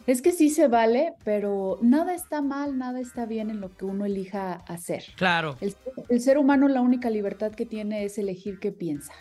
Es 0.07 0.23
que 0.23 0.31
sí 0.31 0.49
se 0.49 0.67
vale, 0.67 1.13
pero 1.23 1.77
nada 1.83 2.15
está 2.15 2.41
mal, 2.41 2.79
nada 2.79 2.99
está 2.99 3.27
bien 3.27 3.51
en 3.51 3.61
lo 3.61 3.77
que 3.77 3.85
uno 3.85 4.05
elija 4.05 4.53
hacer. 4.53 5.03
Claro. 5.17 5.55
El, 5.61 5.75
el, 6.09 6.19
ser 6.19 6.39
humano 6.39 6.67
la 6.67 6.81
única 6.81 7.11
libertad 7.11 7.51
que 7.51 7.67
tiene 7.67 8.03
es 8.03 8.17
elegir 8.17 8.57
qué 8.57 8.71
piensa. 8.71 9.13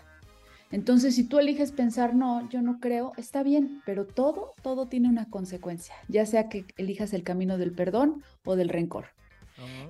Entonces, 0.70 1.14
si 1.14 1.24
tú 1.24 1.38
eliges 1.38 1.72
pensar, 1.72 2.14
no, 2.14 2.48
yo 2.48 2.62
no 2.62 2.80
creo, 2.80 3.12
está 3.18 3.42
bien, 3.42 3.82
pero 3.84 4.06
todo, 4.06 4.54
todo 4.62 4.88
tiene 4.88 5.10
una 5.10 5.28
consecuencia, 5.28 5.94
ya 6.08 6.24
sea 6.24 6.48
que 6.48 6.64
elijas 6.78 7.12
el 7.12 7.22
camino 7.22 7.58
del 7.58 7.72
perdón 7.72 8.24
o 8.46 8.56
del 8.56 8.70
rencor. 8.70 9.08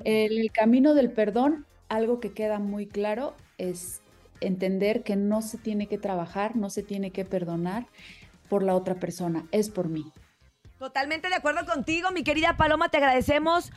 En 0.04 0.32
el 0.32 0.50
camino 0.52 0.94
del 0.94 1.10
perdón, 1.10 1.66
algo 1.88 2.20
que 2.20 2.32
queda 2.32 2.58
muy 2.58 2.86
claro 2.86 3.34
es 3.58 4.02
entender 4.40 5.02
que 5.02 5.16
no 5.16 5.42
se 5.42 5.58
tiene 5.58 5.86
que 5.86 5.98
trabajar, 5.98 6.56
no 6.56 6.70
se 6.70 6.82
tiene 6.82 7.10
que 7.10 7.24
perdonar 7.24 7.86
por 8.48 8.62
la 8.62 8.74
otra 8.74 8.94
persona, 8.96 9.46
es 9.52 9.70
por 9.70 9.88
mí. 9.88 10.12
Totalmente 10.78 11.28
de 11.28 11.34
acuerdo 11.34 11.66
contigo, 11.66 12.10
mi 12.10 12.22
querida 12.22 12.56
Paloma, 12.56 12.88
te 12.88 12.96
agradecemos. 12.96 13.70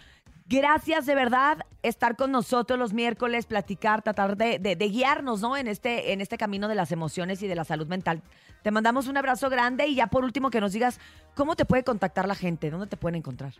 Gracias 0.45 1.05
de 1.05 1.15
verdad 1.15 1.59
estar 1.83 2.15
con 2.15 2.31
nosotros 2.31 2.77
los 2.77 2.93
miércoles, 2.93 3.45
platicar, 3.45 4.01
tratar 4.01 4.37
de, 4.37 4.75
guiarnos 4.75 5.41
¿no? 5.41 5.55
en, 5.57 5.67
este, 5.67 6.11
en 6.11 6.21
este 6.21 6.37
camino 6.37 6.67
de 6.67 6.75
las 6.75 6.91
emociones 6.91 7.41
y 7.41 7.47
de 7.47 7.55
la 7.55 7.65
salud 7.65 7.87
mental. 7.87 8.21
Te 8.61 8.71
mandamos 8.71 9.07
un 9.07 9.17
abrazo 9.17 9.49
grande 9.49 9.87
y 9.87 9.95
ya 9.95 10.07
por 10.07 10.23
último 10.23 10.49
que 10.49 10.61
nos 10.61 10.73
digas 10.73 10.99
cómo 11.35 11.55
te 11.55 11.65
puede 11.65 11.83
contactar 11.83 12.27
la 12.27 12.35
gente, 12.35 12.69
dónde 12.69 12.87
te 12.87 12.97
pueden 12.97 13.15
encontrar. 13.15 13.53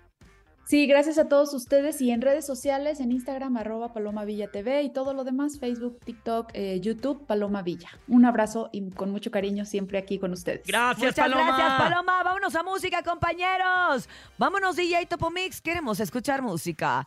Sí, 0.66 0.88
gracias 0.88 1.18
a 1.18 1.28
todos 1.28 1.54
ustedes 1.54 2.00
y 2.00 2.12
en 2.12 2.22
redes 2.22 2.46
sociales, 2.46 3.02
en 3.02 3.12
Instagram, 3.12 3.58
arroba 3.58 3.92
Paloma 3.94 4.24
Villa 4.24 4.50
TV 4.50 4.82
y 4.84 4.90
todo 4.92 5.14
lo 5.14 5.26
demás, 5.26 5.60
Facebook, 5.60 6.00
TikTok, 6.06 6.52
eh, 6.54 6.80
YouTube, 6.80 7.26
Paloma 7.28 7.62
Villa. 7.62 7.90
Un 8.08 8.24
abrazo 8.24 8.70
y 8.72 8.90
con 8.92 9.12
mucho 9.12 9.30
cariño 9.30 9.66
siempre 9.66 9.98
aquí 9.98 10.20
con 10.20 10.32
ustedes. 10.32 10.62
Gracias, 10.66 11.00
Muchas 11.00 11.16
Paloma. 11.16 11.48
gracias, 11.58 11.78
Paloma. 11.78 12.24
Vámonos 12.24 12.56
a 12.56 12.64
música, 12.64 13.04
compañeros. 13.04 14.08
Vámonos, 14.38 14.78
DJ 14.78 15.06
Topo 15.06 15.30
Mix. 15.32 15.60
Queremos 15.60 16.00
escuchar 16.00 16.42
música. 16.42 17.06